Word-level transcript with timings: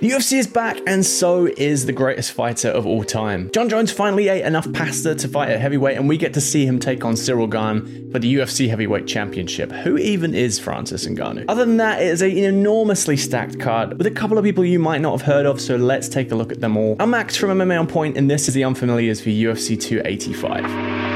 The 0.00 0.10
UFC 0.10 0.38
is 0.38 0.46
back, 0.46 0.80
and 0.86 1.06
so 1.06 1.46
is 1.46 1.86
the 1.86 1.92
greatest 1.92 2.32
fighter 2.32 2.68
of 2.68 2.84
all 2.84 3.04
time. 3.04 3.50
Jon 3.52 3.68
Jones 3.68 3.92
finally 3.92 4.28
ate 4.28 4.44
enough 4.44 4.70
pasta 4.72 5.14
to 5.14 5.28
fight 5.28 5.50
at 5.50 5.60
heavyweight, 5.60 5.96
and 5.96 6.08
we 6.08 6.18
get 6.18 6.34
to 6.34 6.40
see 6.40 6.66
him 6.66 6.78
take 6.78 7.04
on 7.04 7.14
Ciryl 7.14 7.48
Gane 7.48 8.10
for 8.10 8.18
the 8.18 8.34
UFC 8.34 8.68
Heavyweight 8.68 9.06
Championship. 9.06 9.72
Who 9.72 9.96
even 9.96 10.34
is 10.34 10.58
Francis 10.58 11.06
Ngannou? 11.06 11.46
Other 11.48 11.64
than 11.64 11.78
that, 11.78 12.02
it 12.02 12.08
is 12.08 12.22
an 12.22 12.36
enormously 12.36 13.16
stacked 13.16 13.58
card 13.60 13.96
with 13.96 14.06
a 14.06 14.10
couple 14.10 14.36
of 14.36 14.44
people 14.44 14.64
you 14.64 14.78
might 14.78 15.00
not 15.00 15.12
have 15.12 15.22
heard 15.22 15.46
of, 15.46 15.60
so 15.60 15.76
let's 15.76 16.08
take 16.08 16.32
a 16.32 16.34
look 16.34 16.52
at 16.52 16.60
them 16.60 16.76
all. 16.76 16.96
I'm 16.98 17.10
Max 17.10 17.36
from 17.36 17.50
MMA 17.50 17.78
On 17.78 17.86
Point, 17.86 18.16
and 18.16 18.30
this 18.30 18.48
is 18.48 18.54
the 18.54 18.62
Unfamiliars 18.62 19.22
for 19.22 19.30
UFC 19.30 19.80
285. 19.80 21.13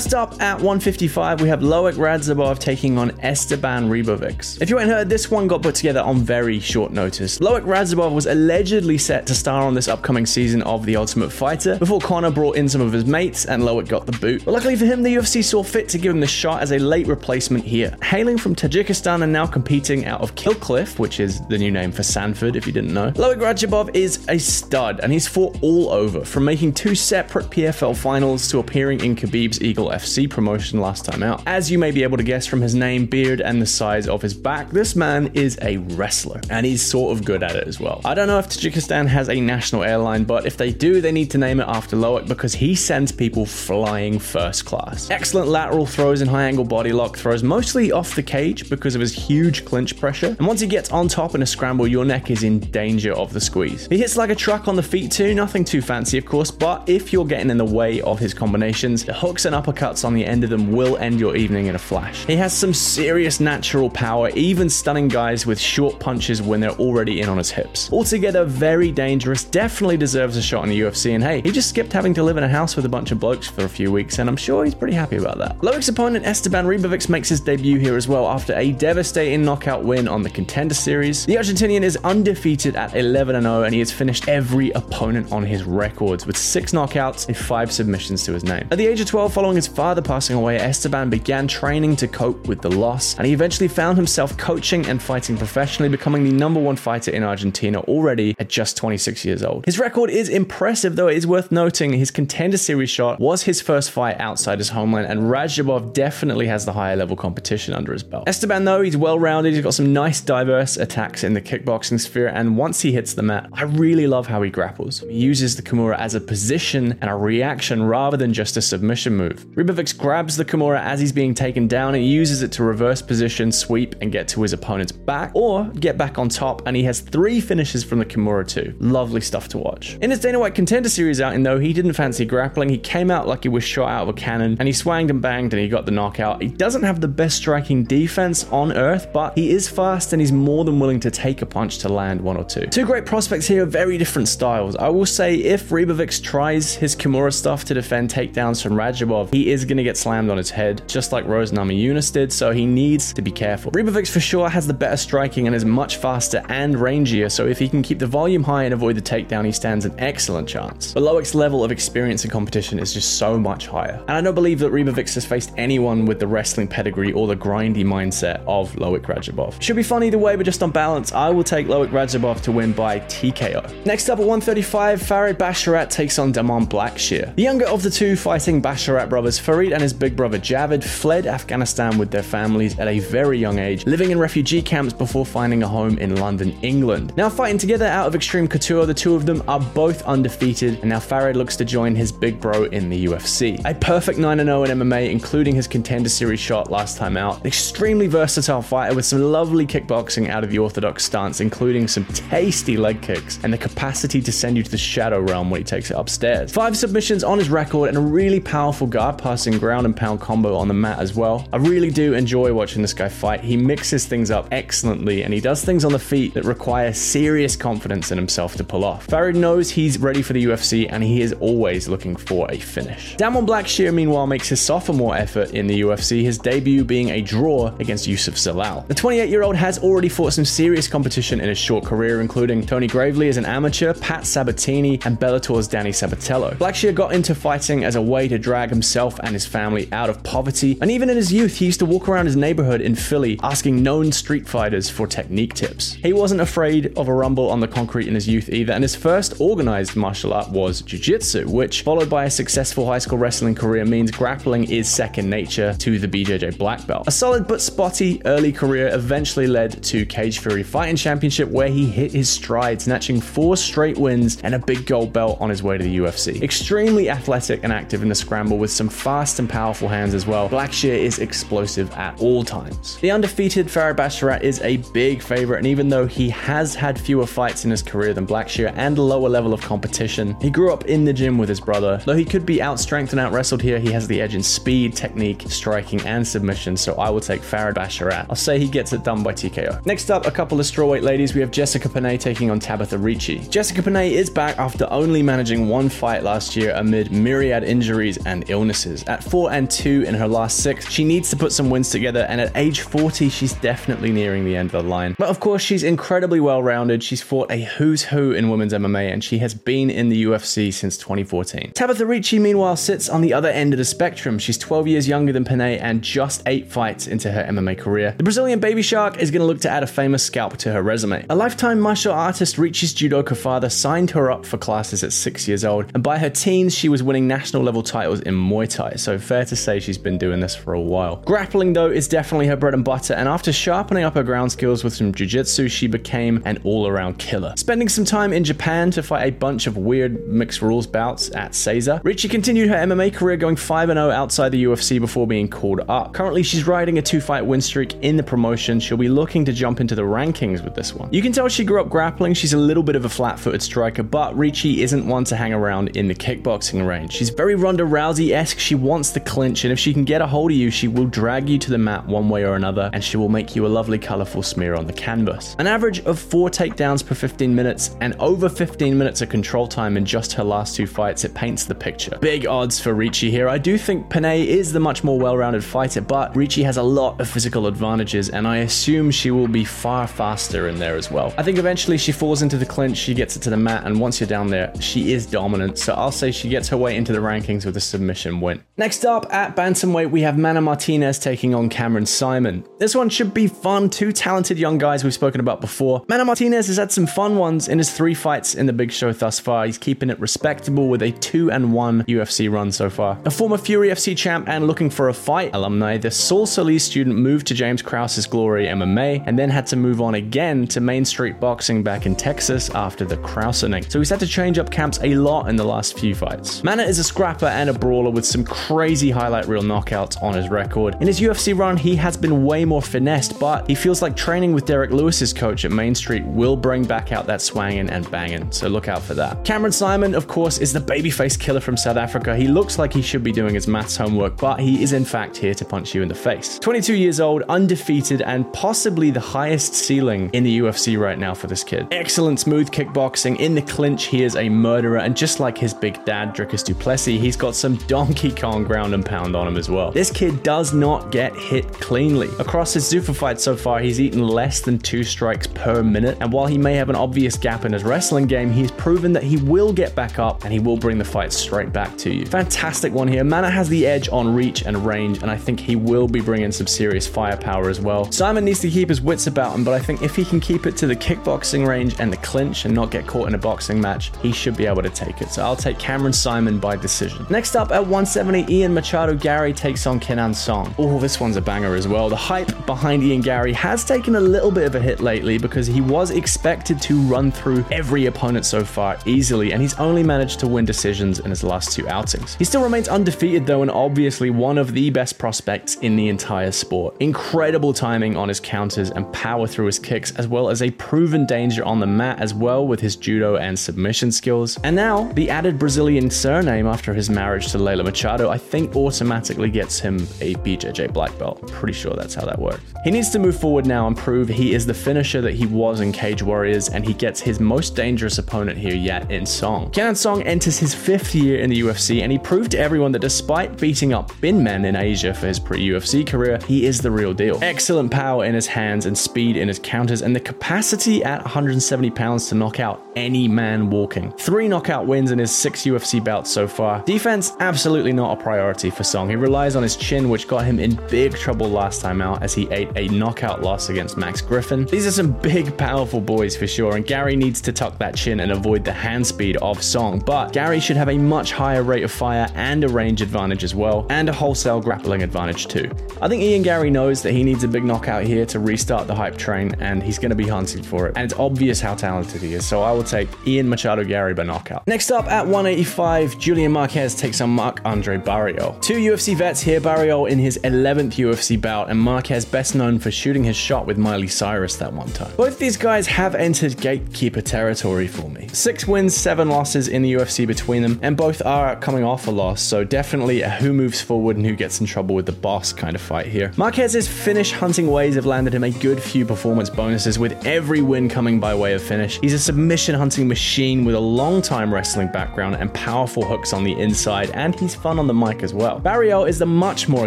First 0.00 0.14
up 0.14 0.40
at 0.40 0.54
155, 0.54 1.42
we 1.42 1.48
have 1.50 1.60
Loic 1.60 1.92
Radzhabov 1.92 2.58
taking 2.58 2.96
on 2.96 3.10
Esteban 3.20 3.90
Ribovics. 3.90 4.58
If 4.62 4.70
you 4.70 4.80
ain't 4.80 4.88
heard, 4.88 5.10
this 5.10 5.30
one 5.30 5.46
got 5.46 5.60
put 5.60 5.74
together 5.74 6.00
on 6.00 6.20
very 6.20 6.58
short 6.58 6.90
notice. 6.90 7.38
Loic 7.38 7.60
Radzhabov 7.66 8.14
was 8.14 8.24
allegedly 8.24 8.96
set 8.96 9.26
to 9.26 9.34
star 9.34 9.62
on 9.62 9.74
this 9.74 9.88
upcoming 9.88 10.24
season 10.24 10.62
of 10.62 10.86
The 10.86 10.96
Ultimate 10.96 11.30
Fighter 11.30 11.78
before 11.78 12.00
Conor 12.00 12.30
brought 12.30 12.56
in 12.56 12.66
some 12.66 12.80
of 12.80 12.94
his 12.94 13.04
mates 13.04 13.44
and 13.44 13.62
Loic 13.62 13.88
got 13.88 14.06
the 14.06 14.12
boot. 14.12 14.42
But 14.46 14.52
luckily 14.52 14.74
for 14.74 14.86
him, 14.86 15.02
the 15.02 15.16
UFC 15.16 15.44
saw 15.44 15.62
fit 15.62 15.86
to 15.90 15.98
give 15.98 16.14
him 16.14 16.20
the 16.20 16.26
shot 16.26 16.62
as 16.62 16.72
a 16.72 16.78
late 16.78 17.06
replacement 17.06 17.64
here. 17.64 17.94
Hailing 18.02 18.38
from 18.38 18.54
Tajikistan 18.54 19.22
and 19.22 19.30
now 19.30 19.46
competing 19.46 20.06
out 20.06 20.22
of 20.22 20.34
Kill 20.34 20.54
Cliff, 20.54 20.98
which 20.98 21.20
is 21.20 21.46
the 21.48 21.58
new 21.58 21.70
name 21.70 21.92
for 21.92 22.04
Sanford 22.04 22.56
if 22.56 22.66
you 22.66 22.72
didn't 22.72 22.94
know, 22.94 23.10
Loic 23.10 23.36
Radzhabov 23.36 23.94
is 23.94 24.26
a 24.30 24.38
stud 24.38 25.00
and 25.02 25.12
he's 25.12 25.28
fought 25.28 25.58
all 25.60 25.90
over, 25.90 26.24
from 26.24 26.46
making 26.46 26.72
two 26.72 26.94
separate 26.94 27.50
PFL 27.50 27.94
finals 27.94 28.48
to 28.48 28.60
appearing 28.60 29.04
in 29.04 29.14
Khabib's 29.14 29.60
Eagle 29.60 29.89
FC 29.90 30.28
promotion 30.28 30.80
last 30.80 31.04
time 31.04 31.22
out. 31.22 31.42
As 31.46 31.70
you 31.70 31.78
may 31.78 31.90
be 31.90 32.02
able 32.02 32.16
to 32.16 32.22
guess 32.22 32.46
from 32.46 32.60
his 32.60 32.74
name, 32.74 33.06
beard, 33.06 33.40
and 33.40 33.60
the 33.60 33.66
size 33.66 34.08
of 34.08 34.22
his 34.22 34.34
back, 34.34 34.70
this 34.70 34.96
man 34.96 35.30
is 35.34 35.58
a 35.62 35.78
wrestler, 35.78 36.40
and 36.50 36.64
he's 36.64 36.82
sort 36.82 37.16
of 37.16 37.24
good 37.24 37.42
at 37.42 37.56
it 37.56 37.66
as 37.66 37.80
well. 37.80 38.00
I 38.04 38.14
don't 38.14 38.28
know 38.28 38.38
if 38.38 38.48
Tajikistan 38.48 39.06
has 39.06 39.28
a 39.28 39.40
national 39.40 39.84
airline, 39.84 40.24
but 40.24 40.46
if 40.46 40.56
they 40.56 40.72
do, 40.72 41.00
they 41.00 41.12
need 41.12 41.30
to 41.32 41.38
name 41.38 41.60
it 41.60 41.68
after 41.68 41.96
Loic 41.96 42.26
because 42.26 42.54
he 42.54 42.74
sends 42.74 43.12
people 43.12 43.46
flying 43.46 44.18
first 44.18 44.64
class. 44.64 45.10
Excellent 45.10 45.48
lateral 45.48 45.86
throws 45.86 46.20
and 46.20 46.30
high 46.30 46.44
angle 46.44 46.64
body 46.64 46.92
lock 46.92 47.16
throws, 47.16 47.42
mostly 47.42 47.92
off 47.92 48.14
the 48.14 48.22
cage 48.22 48.68
because 48.70 48.94
of 48.94 49.00
his 49.00 49.12
huge 49.12 49.64
clinch 49.64 49.98
pressure. 49.98 50.36
And 50.38 50.46
once 50.46 50.60
he 50.60 50.66
gets 50.66 50.90
on 50.90 51.08
top 51.08 51.34
in 51.34 51.42
a 51.42 51.46
scramble, 51.46 51.86
your 51.86 52.04
neck 52.04 52.30
is 52.30 52.42
in 52.42 52.60
danger 52.60 53.12
of 53.12 53.32
the 53.32 53.40
squeeze. 53.40 53.86
He 53.86 53.98
hits 53.98 54.16
like 54.16 54.30
a 54.30 54.34
truck 54.34 54.68
on 54.68 54.76
the 54.76 54.82
feet 54.82 55.10
too, 55.10 55.34
nothing 55.34 55.64
too 55.64 55.82
fancy, 55.82 56.18
of 56.18 56.26
course, 56.26 56.50
but 56.50 56.88
if 56.88 57.12
you're 57.12 57.26
getting 57.26 57.50
in 57.50 57.58
the 57.58 57.64
way 57.64 58.00
of 58.02 58.18
his 58.18 58.34
combinations, 58.34 59.04
the 59.04 59.14
hooks 59.14 59.44
and 59.44 59.54
uppercuts 59.70 60.04
on 60.04 60.14
the 60.14 60.24
end 60.24 60.44
of 60.44 60.50
them 60.50 60.72
will 60.72 60.96
end 60.98 61.20
your 61.20 61.36
evening 61.36 61.66
in 61.66 61.74
a 61.74 61.78
flash. 61.78 62.24
He 62.26 62.36
has 62.36 62.56
some 62.56 62.74
serious 62.74 63.40
natural 63.40 63.90
power, 63.90 64.30
even 64.30 64.68
stunning 64.68 65.08
guys 65.08 65.46
with 65.46 65.58
short 65.58 65.98
punches 66.00 66.42
when 66.42 66.60
they're 66.60 66.70
already 66.72 67.20
in 67.20 67.28
on 67.28 67.38
his 67.38 67.50
hips. 67.50 67.92
Altogether, 67.92 68.44
very 68.44 68.90
dangerous, 68.90 69.44
definitely 69.44 69.96
deserves 69.96 70.36
a 70.36 70.42
shot 70.42 70.64
in 70.64 70.70
the 70.70 70.80
UFC, 70.80 71.14
and 71.14 71.22
hey, 71.22 71.40
he 71.42 71.50
just 71.50 71.68
skipped 71.68 71.92
having 71.92 72.14
to 72.14 72.22
live 72.22 72.36
in 72.36 72.44
a 72.44 72.48
house 72.48 72.76
with 72.76 72.84
a 72.84 72.88
bunch 72.88 73.10
of 73.10 73.20
blokes 73.20 73.48
for 73.48 73.64
a 73.64 73.68
few 73.68 73.92
weeks, 73.92 74.18
and 74.18 74.28
I'm 74.28 74.36
sure 74.36 74.64
he's 74.64 74.74
pretty 74.74 74.94
happy 74.94 75.16
about 75.16 75.38
that. 75.38 75.62
Loic's 75.62 75.88
opponent 75.88 76.26
Esteban 76.26 76.66
Ribovics 76.66 77.08
makes 77.08 77.28
his 77.28 77.40
debut 77.40 77.78
here 77.78 77.96
as 77.96 78.08
well 78.08 78.28
after 78.28 78.54
a 78.54 78.72
devastating 78.72 79.44
knockout 79.44 79.84
win 79.84 80.08
on 80.08 80.22
the 80.22 80.30
Contender 80.30 80.74
Series. 80.74 81.26
The 81.26 81.36
Argentinian 81.36 81.82
is 81.82 81.96
undefeated 81.98 82.76
at 82.76 82.94
11 82.94 83.40
0, 83.42 83.62
and 83.62 83.72
he 83.72 83.80
has 83.80 83.92
finished 83.92 84.28
every 84.28 84.70
opponent 84.72 85.32
on 85.32 85.44
his 85.44 85.64
records 85.64 86.26
with 86.26 86.36
six 86.36 86.72
knockouts 86.72 87.28
and 87.28 87.36
five 87.36 87.72
submissions 87.72 88.24
to 88.24 88.32
his 88.32 88.44
name. 88.44 88.66
At 88.70 88.78
the 88.78 88.86
age 88.86 89.00
of 89.00 89.06
12, 89.06 89.32
following 89.32 89.56
his 89.60 89.68
father 89.68 90.00
passing 90.00 90.36
away, 90.36 90.56
Esteban 90.56 91.10
began 91.10 91.46
training 91.46 91.94
to 91.96 92.08
cope 92.08 92.48
with 92.48 92.62
the 92.62 92.70
loss, 92.70 93.14
and 93.18 93.26
he 93.26 93.34
eventually 93.34 93.68
found 93.68 93.98
himself 93.98 94.34
coaching 94.38 94.86
and 94.86 95.02
fighting 95.02 95.36
professionally, 95.36 95.90
becoming 95.90 96.24
the 96.24 96.32
number 96.32 96.58
one 96.58 96.76
fighter 96.76 97.10
in 97.10 97.22
Argentina 97.22 97.80
already 97.80 98.34
at 98.38 98.48
just 98.48 98.78
26 98.78 99.22
years 99.26 99.42
old. 99.42 99.66
His 99.66 99.78
record 99.78 100.08
is 100.08 100.30
impressive, 100.30 100.96
though 100.96 101.08
it 101.08 101.18
is 101.18 101.26
worth 101.26 101.52
noting 101.52 101.92
his 101.92 102.10
contender 102.10 102.56
series 102.56 102.88
shot 102.88 103.20
was 103.20 103.42
his 103.42 103.60
first 103.60 103.90
fight 103.90 104.18
outside 104.18 104.56
his 104.56 104.70
homeland, 104.70 105.08
and 105.08 105.24
Radzhabov 105.24 105.92
definitely 105.92 106.46
has 106.46 106.64
the 106.64 106.72
higher 106.72 106.96
level 106.96 107.14
competition 107.14 107.74
under 107.74 107.92
his 107.92 108.02
belt. 108.02 108.26
Esteban, 108.26 108.64
though, 108.64 108.80
he's 108.80 108.96
well 108.96 109.18
rounded, 109.18 109.52
he's 109.52 109.62
got 109.62 109.74
some 109.74 109.92
nice 109.92 110.22
diverse 110.22 110.78
attacks 110.78 111.22
in 111.22 111.34
the 111.34 111.42
kickboxing 111.42 112.00
sphere, 112.00 112.28
and 112.28 112.56
once 112.56 112.80
he 112.80 112.92
hits 112.92 113.12
the 113.12 113.22
mat, 113.22 113.46
I 113.52 113.64
really 113.64 114.06
love 114.06 114.26
how 114.26 114.40
he 114.40 114.48
grapples. 114.48 115.00
He 115.00 115.18
uses 115.18 115.56
the 115.56 115.62
Kimura 115.62 115.98
as 115.98 116.14
a 116.14 116.20
position 116.20 116.96
and 117.02 117.10
a 117.10 117.14
reaction 117.14 117.82
rather 117.82 118.16
than 118.16 118.32
just 118.32 118.56
a 118.56 118.62
submission 118.62 119.14
move. 119.14 119.44
Ribovics 119.54 119.98
grabs 119.98 120.36
the 120.36 120.44
Kimura 120.44 120.80
as 120.80 121.00
he's 121.00 121.10
being 121.10 121.34
taken 121.34 121.66
down 121.66 121.96
and 121.96 122.06
uses 122.06 122.42
it 122.42 122.52
to 122.52 122.62
reverse 122.62 123.02
position, 123.02 123.50
sweep, 123.50 123.96
and 124.00 124.12
get 124.12 124.28
to 124.28 124.42
his 124.42 124.52
opponent's 124.52 124.92
back, 124.92 125.32
or 125.34 125.64
get 125.70 125.98
back 125.98 126.18
on 126.18 126.28
top, 126.28 126.62
and 126.68 126.76
he 126.76 126.84
has 126.84 127.00
three 127.00 127.40
finishes 127.40 127.82
from 127.82 127.98
the 127.98 128.04
Kimura 128.04 128.46
too. 128.46 128.76
Lovely 128.78 129.20
stuff 129.20 129.48
to 129.48 129.58
watch. 129.58 129.98
In 130.00 130.10
his 130.10 130.20
Dana 130.20 130.38
White 130.38 130.54
Contender 130.54 130.88
Series 130.88 131.20
outing 131.20 131.42
though, 131.42 131.58
he 131.58 131.72
didn't 131.72 131.94
fancy 131.94 132.24
grappling, 132.24 132.68
he 132.68 132.78
came 132.78 133.10
out 133.10 133.26
like 133.26 133.42
he 133.42 133.48
was 133.48 133.64
shot 133.64 133.88
out 133.88 134.04
of 134.04 134.08
a 134.10 134.12
cannon, 134.12 134.56
and 134.60 134.68
he 134.68 134.72
swanged 134.72 135.10
and 135.10 135.20
banged 135.20 135.52
and 135.52 135.60
he 135.60 135.68
got 135.68 135.84
the 135.84 135.90
knockout. 135.90 136.40
He 136.40 136.48
doesn't 136.48 136.84
have 136.84 137.00
the 137.00 137.08
best 137.08 137.36
striking 137.36 137.82
defense 137.82 138.44
on 138.52 138.72
earth, 138.72 139.12
but 139.12 139.36
he 139.36 139.50
is 139.50 139.68
fast 139.68 140.12
and 140.12 140.22
he's 140.22 140.30
more 140.30 140.64
than 140.64 140.78
willing 140.78 141.00
to 141.00 141.10
take 141.10 141.42
a 141.42 141.46
punch 141.46 141.78
to 141.78 141.88
land 141.88 142.20
one 142.20 142.36
or 142.36 142.44
two. 142.44 142.66
Two 142.66 142.86
great 142.86 143.04
prospects 143.04 143.48
here, 143.48 143.66
very 143.66 143.98
different 143.98 144.28
styles. 144.28 144.76
I 144.76 144.90
will 144.90 145.06
say 145.06 145.34
if 145.34 145.70
Ribovics 145.70 146.22
tries 146.22 146.72
his 146.72 146.94
Kimura 146.94 147.34
stuff 147.34 147.64
to 147.64 147.74
defend 147.74 148.10
takedowns 148.10 148.62
from 148.62 148.74
Radzhabov, 148.74 149.34
he 149.34 149.39
is 149.48 149.64
going 149.64 149.76
to 149.76 149.82
get 149.82 149.96
slammed 149.96 150.30
on 150.30 150.36
his 150.36 150.50
head, 150.50 150.82
just 150.86 151.12
like 151.12 151.24
Rose 151.26 151.52
Namajunas 151.52 152.12
did, 152.12 152.32
so 152.32 152.50
he 152.50 152.66
needs 152.66 153.12
to 153.14 153.22
be 153.22 153.30
careful. 153.30 153.72
Ribovics 153.72 154.10
for 154.10 154.20
sure 154.20 154.48
has 154.48 154.66
the 154.66 154.74
better 154.74 154.96
striking 154.96 155.46
and 155.46 155.54
is 155.54 155.64
much 155.64 155.96
faster 155.96 156.42
and 156.48 156.74
rangier, 156.74 157.30
so 157.30 157.46
if 157.46 157.58
he 157.58 157.68
can 157.68 157.82
keep 157.82 157.98
the 157.98 158.06
volume 158.06 158.42
high 158.42 158.64
and 158.64 158.74
avoid 158.74 158.96
the 158.96 159.02
takedown, 159.02 159.44
he 159.44 159.52
stands 159.52 159.84
an 159.84 159.94
excellent 159.98 160.48
chance. 160.48 160.92
But 160.92 161.02
Loic's 161.02 161.34
level 161.34 161.64
of 161.64 161.70
experience 161.72 162.24
and 162.24 162.32
competition 162.32 162.78
is 162.78 162.92
just 162.92 163.18
so 163.18 163.38
much 163.38 163.66
higher. 163.66 163.98
And 164.08 164.10
I 164.10 164.20
don't 164.20 164.34
believe 164.34 164.58
that 164.60 164.72
Ribovics 164.72 165.14
has 165.14 165.24
faced 165.24 165.52
anyone 165.56 166.06
with 166.06 166.18
the 166.18 166.26
wrestling 166.26 166.68
pedigree 166.68 167.12
or 167.12 167.26
the 167.26 167.36
grindy 167.36 167.84
mindset 167.84 168.42
of 168.46 168.72
Loic 168.72 169.02
Radzhabov. 169.02 169.60
Should 169.62 169.76
be 169.76 169.82
fun 169.82 170.02
either 170.02 170.18
way, 170.18 170.36
but 170.36 170.44
just 170.44 170.62
on 170.62 170.70
balance, 170.70 171.12
I 171.12 171.30
will 171.30 171.44
take 171.44 171.66
Loic 171.66 171.90
Radzhabov 171.90 172.40
to 172.42 172.52
win 172.52 172.72
by 172.72 173.00
TKO. 173.00 173.84
Next 173.86 174.08
up 174.08 174.18
at 174.18 174.26
135, 174.26 175.02
Farid 175.02 175.38
Basharat 175.38 175.90
takes 175.90 176.18
on 176.18 176.32
Damon 176.32 176.66
Blackshear. 176.66 177.34
The 177.36 177.42
younger 177.42 177.66
of 177.66 177.82
the 177.82 177.90
two 177.90 178.16
fighting 178.16 178.62
Basharat 178.62 179.08
brothers, 179.08 179.29
Farid 179.38 179.72
and 179.72 179.82
his 179.82 179.92
big 179.92 180.16
brother 180.16 180.38
Javid 180.38 180.82
fled 180.82 181.26
Afghanistan 181.26 181.98
with 181.98 182.10
their 182.10 182.22
families 182.22 182.78
at 182.78 182.88
a 182.88 182.98
very 182.98 183.38
young 183.38 183.58
age, 183.58 183.86
living 183.86 184.10
in 184.10 184.18
refugee 184.18 184.62
camps 184.62 184.92
before 184.92 185.26
finding 185.26 185.62
a 185.62 185.68
home 185.68 185.98
in 185.98 186.16
London, 186.16 186.56
England. 186.62 187.12
Now 187.16 187.28
fighting 187.28 187.58
together 187.58 187.86
out 187.86 188.06
of 188.06 188.14
Extreme 188.14 188.48
Couture, 188.48 188.86
the 188.86 188.94
two 188.94 189.14
of 189.14 189.26
them 189.26 189.42
are 189.48 189.60
both 189.60 190.02
undefeated, 190.02 190.80
and 190.80 190.88
now 190.88 191.00
Farid 191.00 191.36
looks 191.36 191.56
to 191.56 191.64
join 191.64 191.94
his 191.94 192.12
big 192.12 192.40
bro 192.40 192.64
in 192.64 192.88
the 192.88 193.06
UFC. 193.06 193.60
A 193.64 193.74
perfect 193.74 194.18
9 194.18 194.38
0 194.38 194.64
in 194.64 194.78
MMA, 194.78 195.10
including 195.10 195.54
his 195.54 195.66
contender 195.66 196.08
series 196.08 196.40
shot 196.40 196.70
last 196.70 196.96
time 196.96 197.16
out. 197.16 197.40
An 197.40 197.46
extremely 197.46 198.06
versatile 198.06 198.62
fighter 198.62 198.94
with 198.94 199.04
some 199.04 199.20
lovely 199.22 199.66
kickboxing 199.66 200.28
out 200.28 200.44
of 200.44 200.50
the 200.50 200.58
orthodox 200.58 201.04
stance, 201.04 201.40
including 201.40 201.88
some 201.88 202.04
tasty 202.06 202.76
leg 202.76 203.00
kicks 203.02 203.38
and 203.42 203.52
the 203.52 203.58
capacity 203.58 204.20
to 204.22 204.32
send 204.32 204.56
you 204.56 204.62
to 204.62 204.70
the 204.70 204.78
shadow 204.78 205.20
realm 205.20 205.50
when 205.50 205.60
he 205.60 205.64
takes 205.64 205.90
it 205.90 205.94
upstairs. 205.94 206.52
Five 206.52 206.76
submissions 206.76 207.24
on 207.24 207.38
his 207.38 207.50
record 207.50 207.88
and 207.88 207.98
a 207.98 208.00
really 208.00 208.40
powerful 208.40 208.86
guard 208.86 209.18
passing 209.20 209.58
ground 209.58 209.86
and 209.86 209.96
pound 209.96 210.20
combo 210.20 210.56
on 210.56 210.66
the 210.66 210.74
mat 210.74 210.98
as 210.98 211.14
well. 211.14 211.46
I 211.52 211.58
really 211.58 211.90
do 211.90 212.14
enjoy 212.14 212.52
watching 212.52 212.82
this 212.82 212.94
guy 212.94 213.08
fight. 213.08 213.40
He 213.40 213.56
mixes 213.56 214.06
things 214.06 214.30
up 214.30 214.48
excellently 214.50 215.22
and 215.22 215.32
he 215.32 215.40
does 215.40 215.64
things 215.64 215.84
on 215.84 215.92
the 215.92 215.98
feet 215.98 216.34
that 216.34 216.44
require 216.44 216.92
serious 216.92 217.56
confidence 217.56 218.10
in 218.10 218.18
himself 218.18 218.56
to 218.56 218.64
pull 218.64 218.84
off. 218.84 219.04
Farid 219.06 219.36
knows 219.36 219.70
he's 219.70 219.98
ready 219.98 220.22
for 220.22 220.32
the 220.32 220.44
UFC 220.44 220.86
and 220.90 221.02
he 221.02 221.20
is 221.20 221.32
always 221.34 221.88
looking 221.88 222.16
for 222.16 222.50
a 222.50 222.58
finish. 222.58 223.16
Damon 223.16 223.46
Blackshear, 223.46 223.92
meanwhile, 223.92 224.26
makes 224.26 224.48
his 224.48 224.60
sophomore 224.60 225.16
effort 225.16 225.50
in 225.50 225.66
the 225.66 225.80
UFC, 225.82 226.22
his 226.22 226.38
debut 226.38 226.84
being 226.84 227.10
a 227.10 227.20
draw 227.20 227.68
against 227.78 228.06
Youssef 228.06 228.34
Zalal. 228.36 228.86
The 228.88 228.94
28 228.94 229.28
year 229.28 229.42
old 229.42 229.56
has 229.56 229.78
already 229.78 230.08
fought 230.08 230.32
some 230.32 230.44
serious 230.44 230.88
competition 230.88 231.40
in 231.40 231.48
his 231.48 231.58
short 231.58 231.84
career, 231.84 232.20
including 232.20 232.64
Tony 232.64 232.86
Gravely 232.86 233.28
as 233.28 233.36
an 233.36 233.44
amateur, 233.44 233.94
Pat 233.94 234.26
Sabatini, 234.26 235.00
and 235.04 235.18
Bellator's 235.18 235.68
Danny 235.68 235.90
Sabatello. 235.90 236.56
Blackshear 236.56 236.94
got 236.94 237.12
into 237.12 237.34
fighting 237.34 237.84
as 237.84 237.96
a 237.96 238.02
way 238.02 238.28
to 238.28 238.38
drag 238.38 238.70
himself 238.70 239.09
and 239.22 239.30
his 239.30 239.46
family 239.46 239.88
out 239.92 240.10
of 240.10 240.22
poverty, 240.22 240.78
and 240.80 240.90
even 240.90 241.10
in 241.10 241.16
his 241.16 241.32
youth, 241.32 241.56
he 241.56 241.66
used 241.66 241.80
to 241.80 241.86
walk 241.86 242.08
around 242.08 242.26
his 242.26 242.36
neighborhood 242.36 242.80
in 242.80 242.94
Philly 242.94 243.38
asking 243.42 243.82
known 243.82 244.12
street 244.12 244.48
fighters 244.48 244.88
for 244.88 245.06
technique 245.06 245.54
tips. 245.54 245.94
He 245.94 246.12
wasn't 246.12 246.40
afraid 246.40 246.96
of 246.96 247.08
a 247.08 247.12
rumble 247.12 247.50
on 247.50 247.60
the 247.60 247.68
concrete 247.68 248.08
in 248.08 248.14
his 248.14 248.28
youth 248.28 248.48
either, 248.48 248.72
and 248.72 248.84
his 248.84 248.94
first 248.94 249.40
organized 249.40 249.96
martial 249.96 250.32
art 250.32 250.50
was 250.50 250.82
Jiu 250.82 250.98
Jitsu, 250.98 251.48
which, 251.48 251.82
followed 251.82 252.10
by 252.10 252.24
a 252.24 252.30
successful 252.30 252.86
high 252.86 252.98
school 252.98 253.18
wrestling 253.18 253.54
career, 253.54 253.84
means 253.84 254.10
grappling 254.10 254.70
is 254.70 254.88
second 254.88 255.28
nature 255.28 255.74
to 255.78 255.98
the 255.98 256.08
BJJ 256.08 256.58
black 256.58 256.86
belt. 256.86 257.04
A 257.06 257.10
solid 257.10 257.46
but 257.46 257.60
spotty 257.60 258.20
early 258.24 258.52
career 258.52 258.88
eventually 258.92 259.46
led 259.46 259.82
to 259.84 260.04
Cage 260.06 260.38
Fury 260.38 260.62
Fighting 260.62 260.96
Championship, 260.96 261.48
where 261.48 261.68
he 261.68 261.86
hit 261.86 262.12
his 262.12 262.28
stride, 262.28 262.80
snatching 262.80 263.20
four 263.20 263.56
straight 263.56 263.98
wins 263.98 264.40
and 264.42 264.54
a 264.54 264.58
big 264.58 264.86
gold 264.86 265.12
belt 265.12 265.40
on 265.40 265.50
his 265.50 265.62
way 265.62 265.78
to 265.78 265.84
the 265.84 265.98
UFC. 265.98 266.42
Extremely 266.42 267.10
athletic 267.10 267.64
and 267.64 267.72
active 267.72 268.02
in 268.02 268.08
the 268.08 268.14
scramble 268.14 268.58
with 268.58 268.70
some 268.70 268.88
fast 269.00 269.38
and 269.38 269.48
powerful 269.48 269.88
hands 269.88 270.14
as 270.14 270.26
well. 270.26 270.48
Blackshear 270.48 270.96
is 270.96 271.18
explosive 271.18 271.90
at 271.94 272.20
all 272.20 272.44
times. 272.44 272.96
The 272.98 273.10
undefeated 273.10 273.70
Farid 273.70 273.96
Basharat 273.96 274.42
is 274.42 274.60
a 274.60 274.76
big 274.92 275.22
favorite, 275.22 275.58
and 275.58 275.66
even 275.66 275.88
though 275.88 276.06
he 276.06 276.28
has 276.30 276.74
had 276.74 277.00
fewer 277.00 277.26
fights 277.26 277.64
in 277.64 277.70
his 277.70 277.82
career 277.82 278.12
than 278.12 278.26
Blackshear 278.26 278.72
and 278.76 278.98
a 278.98 279.02
lower 279.02 279.28
level 279.28 279.54
of 279.54 279.62
competition, 279.62 280.36
he 280.40 280.50
grew 280.50 280.72
up 280.72 280.84
in 280.84 281.04
the 281.04 281.12
gym 281.12 281.38
with 281.38 281.48
his 281.48 281.60
brother. 281.60 282.02
Though 282.04 282.14
he 282.14 282.24
could 282.24 282.44
be 282.44 282.58
outstrengthened 282.58 283.12
and 283.12 283.20
out 283.20 283.32
wrestled 283.32 283.62
here, 283.62 283.78
he 283.78 283.90
has 283.92 284.06
the 284.06 284.20
edge 284.20 284.34
in 284.34 284.42
speed, 284.42 284.94
technique, 284.94 285.44
striking, 285.48 286.00
and 286.02 286.26
submission, 286.26 286.76
so 286.76 286.94
I 286.94 287.08
will 287.08 287.20
take 287.20 287.42
Farid 287.42 287.76
Basharat. 287.76 288.26
I'll 288.28 288.36
say 288.36 288.58
he 288.58 288.68
gets 288.68 288.92
it 288.92 289.02
done 289.02 289.22
by 289.22 289.32
TKO. 289.32 289.84
Next 289.86 290.10
up, 290.10 290.26
a 290.26 290.30
couple 290.30 290.60
of 290.60 290.66
strawweight 290.66 291.02
ladies. 291.02 291.34
We 291.34 291.40
have 291.40 291.50
Jessica 291.50 291.88
Penne 291.88 292.18
taking 292.18 292.50
on 292.50 292.60
Tabatha 292.60 293.02
Ricci. 293.02 293.38
Jessica 293.48 293.82
Penne 293.82 293.96
is 293.96 294.28
back 294.28 294.58
after 294.58 294.86
only 294.90 295.22
managing 295.22 295.68
one 295.68 295.88
fight 295.88 296.22
last 296.22 296.54
year 296.54 296.72
amid 296.76 297.10
myriad 297.10 297.64
injuries 297.64 298.18
and 298.26 298.48
illnesses. 298.50 298.89
At 299.06 299.22
4 299.24 299.52
and 299.52 299.70
2 299.70 300.04
in 300.06 300.14
her 300.14 300.28
last 300.28 300.58
six, 300.58 300.90
she 300.90 301.04
needs 301.04 301.30
to 301.30 301.36
put 301.36 301.52
some 301.52 301.70
wins 301.70 301.90
together, 301.90 302.26
and 302.28 302.40
at 302.40 302.56
age 302.56 302.80
40, 302.80 303.28
she's 303.28 303.54
definitely 303.54 304.12
nearing 304.12 304.44
the 304.44 304.56
end 304.56 304.74
of 304.74 304.82
the 304.82 304.88
line. 304.88 305.14
But 305.18 305.28
of 305.28 305.40
course, 305.40 305.62
she's 305.62 305.82
incredibly 305.82 306.40
well 306.40 306.62
rounded. 306.62 307.02
She's 307.02 307.22
fought 307.22 307.50
a 307.50 307.62
who's 307.64 308.04
who 308.04 308.32
in 308.32 308.50
women's 308.50 308.72
MMA, 308.72 309.12
and 309.12 309.22
she 309.22 309.38
has 309.38 309.54
been 309.54 309.90
in 309.90 310.08
the 310.08 310.24
UFC 310.24 310.72
since 310.72 310.96
2014. 310.96 311.72
Tabatha 311.74 312.06
Ricci, 312.06 312.38
meanwhile, 312.38 312.76
sits 312.76 313.08
on 313.08 313.20
the 313.20 313.32
other 313.32 313.48
end 313.48 313.72
of 313.72 313.78
the 313.78 313.84
spectrum. 313.84 314.38
She's 314.38 314.58
12 314.58 314.88
years 314.88 315.08
younger 315.08 315.32
than 315.32 315.44
Penne 315.44 315.60
and 315.60 316.02
just 316.02 316.42
eight 316.46 316.70
fights 316.70 317.06
into 317.06 317.30
her 317.30 317.44
MMA 317.44 317.78
career. 317.78 318.14
The 318.16 318.24
Brazilian 318.24 318.60
baby 318.60 318.82
shark 318.82 319.18
is 319.18 319.30
going 319.30 319.40
to 319.40 319.46
look 319.46 319.60
to 319.60 319.70
add 319.70 319.82
a 319.82 319.86
famous 319.86 320.24
scalp 320.24 320.56
to 320.58 320.72
her 320.72 320.82
resume. 320.82 321.24
A 321.28 321.34
lifetime 321.34 321.80
martial 321.80 322.12
artist, 322.12 322.58
Ricci's 322.58 322.94
judoka 322.94 323.36
father 323.36 323.68
signed 323.68 324.10
her 324.12 324.30
up 324.30 324.44
for 324.44 324.58
classes 324.58 325.04
at 325.04 325.12
six 325.12 325.46
years 325.46 325.64
old, 325.64 325.90
and 325.94 326.02
by 326.02 326.18
her 326.18 326.30
teens, 326.30 326.74
she 326.74 326.88
was 326.88 327.02
winning 327.02 327.28
national 327.28 327.62
level 327.62 327.82
titles 327.82 328.20
in 328.20 328.34
Muay 328.34 328.68
Thai, 328.68 328.79
so 328.96 329.18
fair 329.18 329.44
to 329.44 329.56
say 329.56 329.80
she's 329.80 329.98
been 329.98 330.18
doing 330.18 330.40
this 330.40 330.54
for 330.54 330.72
a 330.72 330.80
while. 330.80 331.16
Grappling, 331.16 331.72
though, 331.72 331.90
is 331.90 332.08
definitely 332.08 332.46
her 332.46 332.56
bread 332.56 332.74
and 332.74 332.84
butter, 332.84 333.14
and 333.14 333.28
after 333.28 333.52
sharpening 333.52 334.04
up 334.04 334.14
her 334.14 334.22
ground 334.22 334.52
skills 334.52 334.82
with 334.82 334.94
some 334.94 335.12
jiu-jitsu, 335.12 335.68
she 335.68 335.86
became 335.86 336.42
an 336.44 336.60
all-around 336.64 337.18
killer. 337.18 337.54
Spending 337.56 337.88
some 337.88 338.04
time 338.04 338.32
in 338.32 338.44
Japan 338.44 338.90
to 338.92 339.02
fight 339.02 339.26
a 339.26 339.30
bunch 339.30 339.66
of 339.66 339.76
weird 339.76 340.26
mixed 340.26 340.62
rules 340.62 340.86
bouts 340.86 341.30
at 341.34 341.52
Seiza, 341.52 342.02
Ricci 342.04 342.28
continued 342.28 342.68
her 342.68 342.76
MMA 342.76 343.14
career 343.14 343.36
going 343.36 343.56
5-0 343.56 344.12
outside 344.12 344.50
the 344.50 344.64
UFC 344.64 344.98
before 344.98 345.26
being 345.26 345.48
called 345.48 345.82
up. 345.88 346.14
Currently, 346.14 346.42
she's 346.42 346.66
riding 346.66 346.98
a 346.98 347.02
two-fight 347.02 347.44
win 347.44 347.60
streak 347.60 347.94
in 348.02 348.16
the 348.16 348.22
promotion. 348.22 348.80
She'll 348.80 348.96
be 348.96 349.08
looking 349.08 349.44
to 349.44 349.52
jump 349.52 349.80
into 349.80 349.94
the 349.94 350.02
rankings 350.02 350.64
with 350.64 350.74
this 350.74 350.94
one. 350.94 351.12
You 351.12 351.22
can 351.22 351.32
tell 351.32 351.48
she 351.48 351.64
grew 351.64 351.80
up 351.80 351.88
grappling. 351.88 352.34
She's 352.34 352.52
a 352.52 352.58
little 352.58 352.82
bit 352.82 352.96
of 352.96 353.04
a 353.04 353.08
flat-footed 353.08 353.62
striker, 353.62 354.02
but 354.02 354.36
Ricci 354.36 354.82
isn't 354.82 355.06
one 355.06 355.24
to 355.24 355.36
hang 355.36 355.52
around 355.52 355.96
in 355.96 356.08
the 356.08 356.14
kickboxing 356.14 356.86
range. 356.86 357.12
She's 357.12 357.30
very 357.30 357.54
Ronda 357.54 357.84
Rousey-esque. 357.84 358.58
She 358.70 358.76
wants 358.76 359.10
the 359.10 359.18
clinch, 359.18 359.64
and 359.64 359.72
if 359.72 359.80
she 359.80 359.92
can 359.92 360.04
get 360.04 360.20
a 360.20 360.28
hold 360.28 360.52
of 360.52 360.56
you, 360.56 360.70
she 360.70 360.86
will 360.86 361.06
drag 361.06 361.48
you 361.48 361.58
to 361.58 361.72
the 361.72 361.76
mat 361.76 362.06
one 362.06 362.28
way 362.28 362.44
or 362.44 362.54
another, 362.54 362.88
and 362.92 363.02
she 363.02 363.16
will 363.16 363.28
make 363.28 363.56
you 363.56 363.66
a 363.66 363.72
lovely 363.80 363.98
colorful 363.98 364.44
smear 364.44 364.76
on 364.76 364.86
the 364.86 364.92
canvas. 364.92 365.56
An 365.58 365.66
average 365.66 365.98
of 366.04 366.20
four 366.20 366.50
takedowns 366.50 367.04
per 367.04 367.16
15 367.16 367.52
minutes 367.52 367.96
and 368.00 368.14
over 368.20 368.48
15 368.48 368.96
minutes 368.96 369.22
of 369.22 369.28
control 369.28 369.66
time 369.66 369.96
in 369.96 370.04
just 370.04 370.32
her 370.34 370.44
last 370.44 370.76
two 370.76 370.86
fights, 370.86 371.24
it 371.24 371.34
paints 371.34 371.64
the 371.64 371.74
picture. 371.74 372.16
Big 372.20 372.46
odds 372.46 372.78
for 372.78 372.94
Ricci 372.94 373.28
here. 373.28 373.48
I 373.48 373.58
do 373.58 373.76
think 373.76 374.08
Penne 374.08 374.46
is 374.46 374.72
the 374.72 374.78
much 374.78 375.02
more 375.02 375.18
well-rounded 375.18 375.64
fighter, 375.64 376.00
but 376.00 376.36
Ricci 376.36 376.62
has 376.62 376.76
a 376.76 376.82
lot 376.84 377.20
of 377.20 377.28
physical 377.28 377.66
advantages, 377.66 378.28
and 378.28 378.46
I 378.46 378.58
assume 378.58 379.10
she 379.10 379.32
will 379.32 379.48
be 379.48 379.64
far 379.64 380.06
faster 380.06 380.68
in 380.68 380.78
there 380.78 380.94
as 380.94 381.10
well. 381.10 381.34
I 381.36 381.42
think 381.42 381.58
eventually 381.58 381.98
she 381.98 382.12
falls 382.12 382.40
into 382.40 382.56
the 382.56 382.66
clinch, 382.66 382.98
she 382.98 383.14
gets 383.14 383.34
it 383.34 383.42
to 383.42 383.50
the 383.50 383.56
mat, 383.56 383.82
and 383.84 383.98
once 383.98 384.20
you're 384.20 384.28
down 384.28 384.46
there, 384.46 384.72
she 384.78 385.12
is 385.12 385.26
dominant, 385.26 385.76
so 385.76 385.92
I'll 385.94 386.12
say 386.12 386.30
she 386.30 386.48
gets 386.48 386.68
her 386.68 386.76
way 386.76 386.96
into 386.96 387.12
the 387.12 387.18
rankings 387.18 387.66
with 387.66 387.76
a 387.76 387.80
submission 387.80 388.40
win. 388.40 388.49
Next 388.76 389.04
up, 389.04 389.32
at 389.32 389.54
Bantamweight, 389.54 390.10
we 390.10 390.22
have 390.22 390.38
Mana 390.38 390.60
Martinez 390.60 391.18
taking 391.18 391.54
on 391.54 391.68
Cameron 391.68 392.04
Saaiman. 392.04 392.66
This 392.78 392.94
one 392.94 393.08
should 393.08 393.34
be 393.34 393.46
fun. 393.46 393.90
Two 393.90 394.12
talented 394.12 394.58
young 394.58 394.78
guys 394.78 395.04
we've 395.04 395.12
spoken 395.14 395.40
about 395.40 395.60
before. 395.60 396.04
Mana 396.08 396.24
Martinez 396.24 396.66
has 396.68 396.78
had 396.78 396.90
some 396.90 397.06
fun 397.06 397.36
ones 397.36 397.68
in 397.68 397.78
his 397.78 397.92
three 397.92 398.14
fights 398.14 398.54
in 398.54 398.66
the 398.66 398.72
big 398.72 398.90
show 398.90 399.12
thus 399.12 399.38
far. 399.38 399.66
He's 399.66 399.78
keeping 399.78 400.10
it 400.10 400.18
respectable 400.18 400.88
with 400.88 401.02
a 401.02 401.12
2 401.12 401.50
and 401.50 401.72
1 401.72 402.04
UFC 402.04 402.50
run 402.50 402.72
so 402.72 402.88
far. 402.88 403.18
A 403.24 403.30
former 403.30 403.58
Fury 403.58 403.88
FC 403.88 404.16
champ 404.16 404.48
and 404.48 404.66
looking 404.66 404.88
for 404.88 405.08
a 405.08 405.14
fight 405.14 405.50
alumni, 405.54 405.98
the 405.98 406.10
Saul 406.10 406.46
Solis 406.46 406.84
student 406.84 407.16
moved 407.16 407.46
to 407.48 407.54
James 407.54 407.82
Krause's 407.82 408.26
Glory 408.26 408.66
MMA 408.66 409.24
and 409.26 409.38
then 409.38 409.50
had 409.50 409.66
to 409.66 409.76
move 409.76 410.00
on 410.00 410.14
again 410.14 410.66
to 410.68 410.80
Main 410.80 411.04
Street 411.04 411.38
Boxing 411.40 411.82
back 411.82 412.06
in 412.06 412.16
Texas 412.16 412.70
after 412.70 413.04
the 413.04 413.16
Krausening. 413.18 413.90
So 413.90 413.98
he's 413.98 414.10
had 414.10 414.20
to 414.20 414.26
change 414.26 414.58
up 414.58 414.70
camps 414.70 414.98
a 415.02 415.14
lot 415.14 415.48
in 415.48 415.56
the 415.56 415.64
last 415.64 415.98
few 415.98 416.14
fights. 416.14 416.64
Mana 416.64 416.82
is 416.82 416.98
a 416.98 417.04
scrapper 417.04 417.46
and 417.46 417.68
a 417.68 417.74
brawler 417.74 418.10
with 418.10 418.24
some 418.24 418.39
crazy 418.44 419.10
highlight 419.10 419.48
reel 419.48 419.62
knockouts 419.62 420.20
on 420.22 420.34
his 420.34 420.48
record. 420.48 420.96
In 421.00 421.06
his 421.06 421.20
UFC 421.20 421.56
run, 421.56 421.76
he 421.76 421.96
has 421.96 422.16
been 422.16 422.44
way 422.44 422.64
more 422.64 422.82
finessed, 422.82 423.38
but 423.38 423.66
he 423.66 423.74
feels 423.74 424.02
like 424.02 424.16
training 424.16 424.52
with 424.52 424.66
Derrick 424.66 424.90
Lewis's 424.90 425.32
coach 425.32 425.64
at 425.64 425.70
Main 425.70 425.94
Street 425.94 426.24
will 426.24 426.56
bring 426.56 426.84
back 426.84 427.12
out 427.12 427.26
that 427.26 427.40
swanging 427.40 427.90
and 427.90 428.10
banging, 428.10 428.50
so 428.52 428.68
look 428.68 428.88
out 428.88 429.02
for 429.02 429.14
that. 429.14 429.44
Cameron 429.44 429.72
Saaiman, 429.72 430.14
of 430.14 430.28
course, 430.28 430.58
is 430.58 430.72
the 430.72 430.80
babyface 430.80 431.38
killer 431.38 431.60
from 431.60 431.76
South 431.76 431.96
Africa. 431.96 432.36
He 432.36 432.48
looks 432.48 432.78
like 432.78 432.92
he 432.92 433.02
should 433.02 433.22
be 433.22 433.32
doing 433.32 433.54
his 433.54 433.66
maths 433.66 433.96
homework, 433.96 434.36
but 434.36 434.60
he 434.60 434.82
is 434.82 434.92
in 434.92 435.04
fact 435.04 435.36
here 435.36 435.54
to 435.54 435.64
punch 435.64 435.94
you 435.94 436.02
in 436.02 436.08
the 436.08 436.14
face. 436.14 436.58
22 436.58 436.94
years 436.94 437.20
old, 437.20 437.42
undefeated, 437.48 438.22
and 438.22 438.50
possibly 438.52 439.10
the 439.10 439.20
highest 439.20 439.74
ceiling 439.74 440.30
in 440.32 440.44
the 440.44 440.58
UFC 440.60 440.98
right 440.98 441.18
now 441.18 441.34
for 441.34 441.46
this 441.46 441.64
kid. 441.64 441.86
Excellent 441.90 442.40
smooth 442.40 442.70
kickboxing. 442.70 443.38
In 443.38 443.54
the 443.54 443.62
clinch, 443.62 444.06
he 444.06 444.22
is 444.22 444.36
a 444.36 444.48
murderer, 444.48 444.98
and 444.98 445.16
just 445.16 445.40
like 445.40 445.56
his 445.56 445.74
big 445.74 446.04
dad, 446.04 446.34
Dricus 446.34 446.64
Du 446.64 446.74
Plessis, 446.74 447.20
he's 447.20 447.36
got 447.36 447.54
some 447.54 447.76
Donkey 447.86 448.29
Kong 448.32 448.64
ground 448.64 448.94
and 448.94 449.04
pound 449.04 449.34
on 449.36 449.46
him 449.46 449.56
as 449.56 449.68
well. 449.68 449.90
This 449.90 450.10
kid 450.10 450.42
does 450.42 450.72
not 450.72 451.10
get 451.10 451.34
hit 451.36 451.72
cleanly. 451.74 452.28
Across 452.38 452.74
his 452.74 452.92
Zuffa 452.92 453.14
fight 453.14 453.40
so 453.40 453.56
far, 453.56 453.80
he's 453.80 454.00
eaten 454.00 454.26
less 454.26 454.60
than 454.60 454.78
two 454.78 455.04
strikes 455.04 455.46
per 455.46 455.82
minute, 455.82 456.18
and 456.20 456.32
while 456.32 456.46
he 456.46 456.58
may 456.58 456.74
have 456.74 456.88
an 456.88 456.96
obvious 456.96 457.36
gap 457.36 457.64
in 457.64 457.72
his 457.72 457.84
wrestling 457.84 458.26
game, 458.26 458.50
he's 458.50 458.70
proven 458.70 459.12
that 459.12 459.22
he 459.22 459.36
will 459.38 459.72
get 459.72 459.94
back 459.94 460.18
up 460.18 460.44
and 460.44 460.52
he 460.52 460.58
will 460.58 460.76
bring 460.76 460.98
the 460.98 461.04
fight 461.04 461.32
straight 461.32 461.72
back 461.72 461.96
to 461.98 462.12
you. 462.12 462.26
Fantastic 462.26 462.92
one 462.92 463.08
here. 463.08 463.24
Mana 463.24 463.50
has 463.50 463.68
the 463.68 463.86
edge 463.86 464.08
on 464.10 464.34
reach 464.34 464.62
and 464.62 464.84
range, 464.84 465.22
and 465.22 465.30
I 465.30 465.36
think 465.36 465.60
he 465.60 465.76
will 465.76 466.08
be 466.08 466.20
bringing 466.20 466.52
some 466.52 466.66
serious 466.66 467.06
firepower 467.06 467.68
as 467.68 467.80
well. 467.80 468.06
Saaiman 468.06 468.44
needs 468.44 468.60
to 468.60 468.70
keep 468.70 468.88
his 468.88 469.00
wits 469.00 469.26
about 469.26 469.54
him, 469.54 469.64
but 469.64 469.74
I 469.74 469.78
think 469.78 470.02
if 470.02 470.16
he 470.16 470.24
can 470.24 470.40
keep 470.40 470.66
it 470.66 470.76
to 470.78 470.86
the 470.86 470.96
kickboxing 470.96 471.66
range 471.66 471.98
and 471.98 472.12
the 472.12 472.16
clinch 472.18 472.64
and 472.64 472.74
not 472.74 472.90
get 472.90 473.06
caught 473.06 473.28
in 473.28 473.34
a 473.34 473.38
boxing 473.38 473.80
match, 473.80 474.12
he 474.22 474.32
should 474.32 474.56
be 474.56 474.66
able 474.66 474.82
to 474.82 474.90
take 474.90 475.20
it. 475.20 475.30
So 475.30 475.42
I'll 475.42 475.56
take 475.56 475.78
Cameron 475.78 476.12
Saaiman 476.12 476.60
by 476.60 476.76
decision. 476.76 477.26
Next 477.30 477.56
up 477.56 477.70
at 477.70 477.80
170, 477.80 478.19
Ian 478.20 478.74
Machado 478.74 479.14
Garry 479.14 479.52
takes 479.54 479.86
on 479.86 479.98
Kenan 479.98 480.34
Song. 480.34 480.74
Oh, 480.76 480.98
this 480.98 481.18
one's 481.18 481.36
a 481.36 481.40
banger 481.40 481.74
as 481.74 481.88
well. 481.88 482.10
The 482.10 482.16
hype 482.16 482.66
behind 482.66 483.02
Ian 483.02 483.22
Garry 483.22 483.54
has 483.54 483.82
taken 483.82 484.16
a 484.16 484.20
little 484.20 484.50
bit 484.50 484.64
of 484.64 484.74
a 484.74 484.80
hit 484.80 485.00
lately 485.00 485.38
because 485.38 485.66
he 485.66 485.80
was 485.80 486.10
expected 486.10 486.82
to 486.82 487.00
run 487.00 487.32
through 487.32 487.64
every 487.70 488.06
opponent 488.06 488.44
so 488.44 488.62
far 488.62 488.98
easily, 489.06 489.52
and 489.52 489.62
he's 489.62 489.72
only 489.78 490.02
managed 490.02 490.38
to 490.40 490.46
win 490.46 490.66
decisions 490.66 491.20
in 491.20 491.30
his 491.30 491.42
last 491.42 491.72
two 491.72 491.88
outings. 491.88 492.34
He 492.34 492.44
still 492.44 492.62
remains 492.62 492.88
undefeated 492.88 493.46
though, 493.46 493.62
and 493.62 493.70
obviously 493.70 494.28
one 494.28 494.58
of 494.58 494.74
the 494.74 494.90
best 494.90 495.18
prospects 495.18 495.76
in 495.76 495.96
the 495.96 496.10
entire 496.10 496.52
sport. 496.52 496.96
Incredible 497.00 497.72
timing 497.72 498.18
on 498.18 498.28
his 498.28 498.38
counters 498.38 498.90
and 498.90 499.10
power 499.14 499.46
through 499.46 499.66
his 499.66 499.78
kicks, 499.78 500.14
as 500.16 500.28
well 500.28 500.50
as 500.50 500.60
a 500.60 500.70
proven 500.72 501.24
danger 501.24 501.64
on 501.64 501.80
the 501.80 501.86
mat 501.86 502.20
as 502.20 502.34
well 502.34 502.66
with 502.66 502.80
his 502.80 502.96
judo 502.96 503.36
and 503.36 503.58
submission 503.58 504.12
skills. 504.12 504.58
And 504.62 504.76
now, 504.76 505.10
the 505.14 505.30
added 505.30 505.58
Brazilian 505.58 506.10
surname 506.10 506.66
after 506.66 506.92
his 506.92 507.08
marriage 507.08 507.50
to 507.52 507.58
Leyla 507.58 507.82
Machado, 507.82 508.09
I 508.10 508.38
think 508.38 508.74
automatically 508.74 509.50
gets 509.50 509.78
him 509.78 509.96
a 510.20 510.34
BJJ 510.36 510.92
black 510.92 511.16
belt. 511.18 511.46
Pretty 511.52 511.72
sure 511.72 511.94
that's 511.94 512.14
how 512.14 512.24
that 512.24 512.38
works. 512.38 512.60
He 512.82 512.90
needs 512.90 513.10
to 513.10 513.18
move 513.18 513.38
forward 513.38 513.66
now 513.66 513.86
and 513.86 513.96
prove 513.96 514.28
he 514.28 514.54
is 514.54 514.66
the 514.66 514.74
finisher 514.74 515.20
that 515.20 515.34
he 515.34 515.46
was 515.46 515.80
in 515.80 515.92
Cage 515.92 516.22
Warriors, 516.22 516.70
and 516.70 516.84
he 516.84 516.94
gets 516.94 517.20
his 517.20 517.38
most 517.38 517.76
dangerous 517.76 518.18
opponent 518.18 518.58
here 518.58 518.74
yet 518.74 519.10
in 519.10 519.24
Song. 519.24 519.70
Kenan 519.70 519.94
Song 519.94 520.22
enters 520.22 520.58
his 520.58 520.74
fifth 520.74 521.14
year 521.14 521.40
in 521.40 521.50
the 521.50 521.60
UFC, 521.60 522.02
and 522.02 522.10
he 522.10 522.18
proved 522.18 522.50
to 522.52 522.58
everyone 522.58 522.90
that 522.92 523.00
despite 523.00 523.58
beating 523.58 523.92
up 523.92 524.10
bin 524.20 524.42
men 524.42 524.64
in 524.64 524.74
Asia 524.74 525.14
for 525.14 525.26
his 525.26 525.38
pre-UFC 525.38 526.06
career, 526.06 526.38
he 526.46 526.66
is 526.66 526.80
the 526.80 526.90
real 526.90 527.14
deal. 527.14 527.38
Excellent 527.42 527.90
power 527.90 528.24
in 528.24 528.34
his 528.34 528.46
hands 528.46 528.86
and 528.86 528.96
speed 528.96 529.36
in 529.36 529.46
his 529.46 529.60
counters, 529.62 530.02
and 530.02 530.16
the 530.16 530.20
capacity 530.20 531.04
at 531.04 531.22
170 531.22 531.90
pounds 531.90 532.28
to 532.28 532.34
knock 532.34 532.60
out 532.60 532.82
any 532.96 533.28
man 533.28 533.70
walking. 533.70 534.10
Three 534.12 534.48
knockout 534.48 534.86
wins 534.86 535.10
in 535.10 535.18
his 535.18 535.30
six 535.30 535.64
UFC 535.64 536.02
bouts 536.02 536.30
so 536.30 536.48
far. 536.48 536.82
Defense, 536.84 537.32
absolutely 537.40 537.92
not 538.00 538.18
a 538.18 538.22
priority 538.22 538.70
for 538.70 538.82
Song. 538.82 539.10
He 539.10 539.16
relies 539.16 539.56
on 539.56 539.62
his 539.62 539.76
chin, 539.76 540.08
which 540.08 540.26
got 540.26 540.46
him 540.46 540.58
in 540.58 540.74
big 540.88 541.14
trouble 541.14 541.48
last 541.48 541.82
time 541.82 542.00
out 542.00 542.22
as 542.22 542.32
he 542.32 542.48
ate 542.50 542.70
a 542.74 542.88
knockout 542.88 543.42
loss 543.42 543.68
against 543.68 543.98
Max 543.98 544.22
Griffin. 544.22 544.64
These 544.64 544.86
are 544.86 544.90
some 544.90 545.12
big, 545.12 545.54
powerful 545.58 546.00
boys 546.00 546.34
for 546.34 546.46
sure, 546.46 546.76
and 546.76 546.86
Garry 546.86 547.14
needs 547.14 547.42
to 547.42 547.52
tuck 547.52 547.76
that 547.78 547.94
chin 547.94 548.20
and 548.20 548.32
avoid 548.32 548.64
the 548.64 548.72
hand 548.72 549.06
speed 549.06 549.36
of 549.38 549.62
Song. 549.62 549.98
But 549.98 550.32
Garry 550.32 550.60
should 550.60 550.78
have 550.78 550.88
a 550.88 550.96
much 550.96 551.32
higher 551.32 551.62
rate 551.62 551.82
of 551.82 551.92
fire 551.92 552.26
and 552.34 552.64
a 552.64 552.68
range 552.68 553.02
advantage 553.02 553.44
as 553.44 553.54
well, 553.54 553.86
and 553.90 554.08
a 554.08 554.12
wholesale 554.12 554.60
grappling 554.60 555.02
advantage 555.02 555.46
too. 555.46 555.70
I 556.00 556.08
think 556.08 556.22
Ian 556.22 556.42
Garry 556.42 556.70
knows 556.70 557.02
that 557.02 557.12
he 557.12 557.22
needs 557.22 557.44
a 557.44 557.48
big 557.48 557.64
knockout 557.64 558.04
here 558.04 558.24
to 558.26 558.38
restart 558.38 558.86
the 558.86 558.94
hype 558.94 559.18
train, 559.18 559.54
and 559.60 559.82
he's 559.82 559.98
going 559.98 560.10
to 560.10 560.16
be 560.16 560.26
hunting 560.26 560.62
for 560.62 560.86
it. 560.86 560.94
And 560.96 561.04
it's 561.04 561.18
obvious 561.18 561.60
how 561.60 561.74
talented 561.74 562.22
he 562.22 562.32
is, 562.32 562.46
so 562.46 562.62
I 562.62 562.72
will 562.72 562.84
take 562.84 563.08
Ian 563.26 563.48
Machado 563.48 563.84
Garry 563.84 564.14
by 564.14 564.22
knockout. 564.22 564.66
Next 564.66 564.90
up 564.90 565.06
at 565.06 565.26
185, 565.26 566.18
Julian 566.18 566.52
Marquez 566.52 566.94
takes 566.94 567.20
on 567.20 567.30
Marc-André 567.30 567.89
Barriault. 567.98 568.60
Two 568.62 568.78
UFC 568.78 569.16
vets 569.16 569.40
here, 569.40 569.60
Barriault 569.60 570.10
in 570.10 570.18
his 570.18 570.38
11th 570.44 570.94
UFC 570.94 571.40
bout, 571.40 571.70
and 571.70 571.78
Marquez 571.78 572.24
best 572.24 572.54
known 572.54 572.78
for 572.78 572.90
shooting 572.90 573.24
his 573.24 573.36
shot 573.36 573.66
with 573.66 573.78
Miley 573.78 574.08
Cyrus 574.08 574.56
that 574.56 574.72
one 574.72 574.88
time. 574.92 575.12
Both 575.16 575.38
these 575.38 575.56
guys 575.56 575.86
have 575.86 576.14
entered 576.14 576.56
gatekeeper 576.60 577.20
territory 577.20 577.86
for 577.86 578.08
me. 578.08 578.28
Six 578.32 578.66
wins, 578.66 578.96
seven 578.96 579.28
losses 579.28 579.68
in 579.68 579.82
the 579.82 579.94
UFC 579.94 580.26
between 580.26 580.62
them, 580.62 580.78
and 580.82 580.96
both 580.96 581.20
are 581.24 581.56
coming 581.56 581.84
off 581.84 582.06
a 582.06 582.10
loss, 582.10 582.40
so 582.40 582.64
definitely 582.64 583.22
a 583.22 583.30
who 583.30 583.52
moves 583.52 583.80
forward 583.80 584.16
and 584.16 584.24
who 584.24 584.36
gets 584.36 584.60
in 584.60 584.66
trouble 584.66 584.94
with 584.94 585.06
the 585.06 585.12
boss 585.12 585.52
kind 585.52 585.74
of 585.74 585.82
fight 585.82 586.06
here. 586.06 586.32
Marquez's 586.36 586.86
finish 586.86 587.32
hunting 587.32 587.68
ways 587.68 587.94
have 587.94 588.06
landed 588.06 588.34
him 588.34 588.44
a 588.44 588.50
good 588.50 588.80
few 588.82 589.04
performance 589.04 589.50
bonuses, 589.50 589.98
with 589.98 590.26
every 590.26 590.62
win 590.62 590.88
coming 590.88 591.18
by 591.18 591.34
way 591.34 591.54
of 591.54 591.62
finish. 591.62 591.98
He's 592.00 592.12
a 592.12 592.18
submission 592.18 592.74
hunting 592.74 593.08
machine 593.08 593.64
with 593.64 593.74
a 593.74 593.80
long 593.80 594.22
time 594.22 594.52
wrestling 594.52 594.88
background 594.92 595.36
and 595.36 595.52
powerful 595.54 596.04
hooks 596.04 596.32
on 596.32 596.44
the 596.44 596.52
inside, 596.52 597.10
and 597.10 597.38
he's 597.38 597.54
fun 597.54 597.78
on 597.80 597.86
the 597.86 597.94
mic 597.94 598.22
as 598.22 598.32
well. 598.34 598.60
Barriault 598.60 599.08
is 599.08 599.18
the 599.18 599.26
much 599.26 599.68
more 599.68 599.86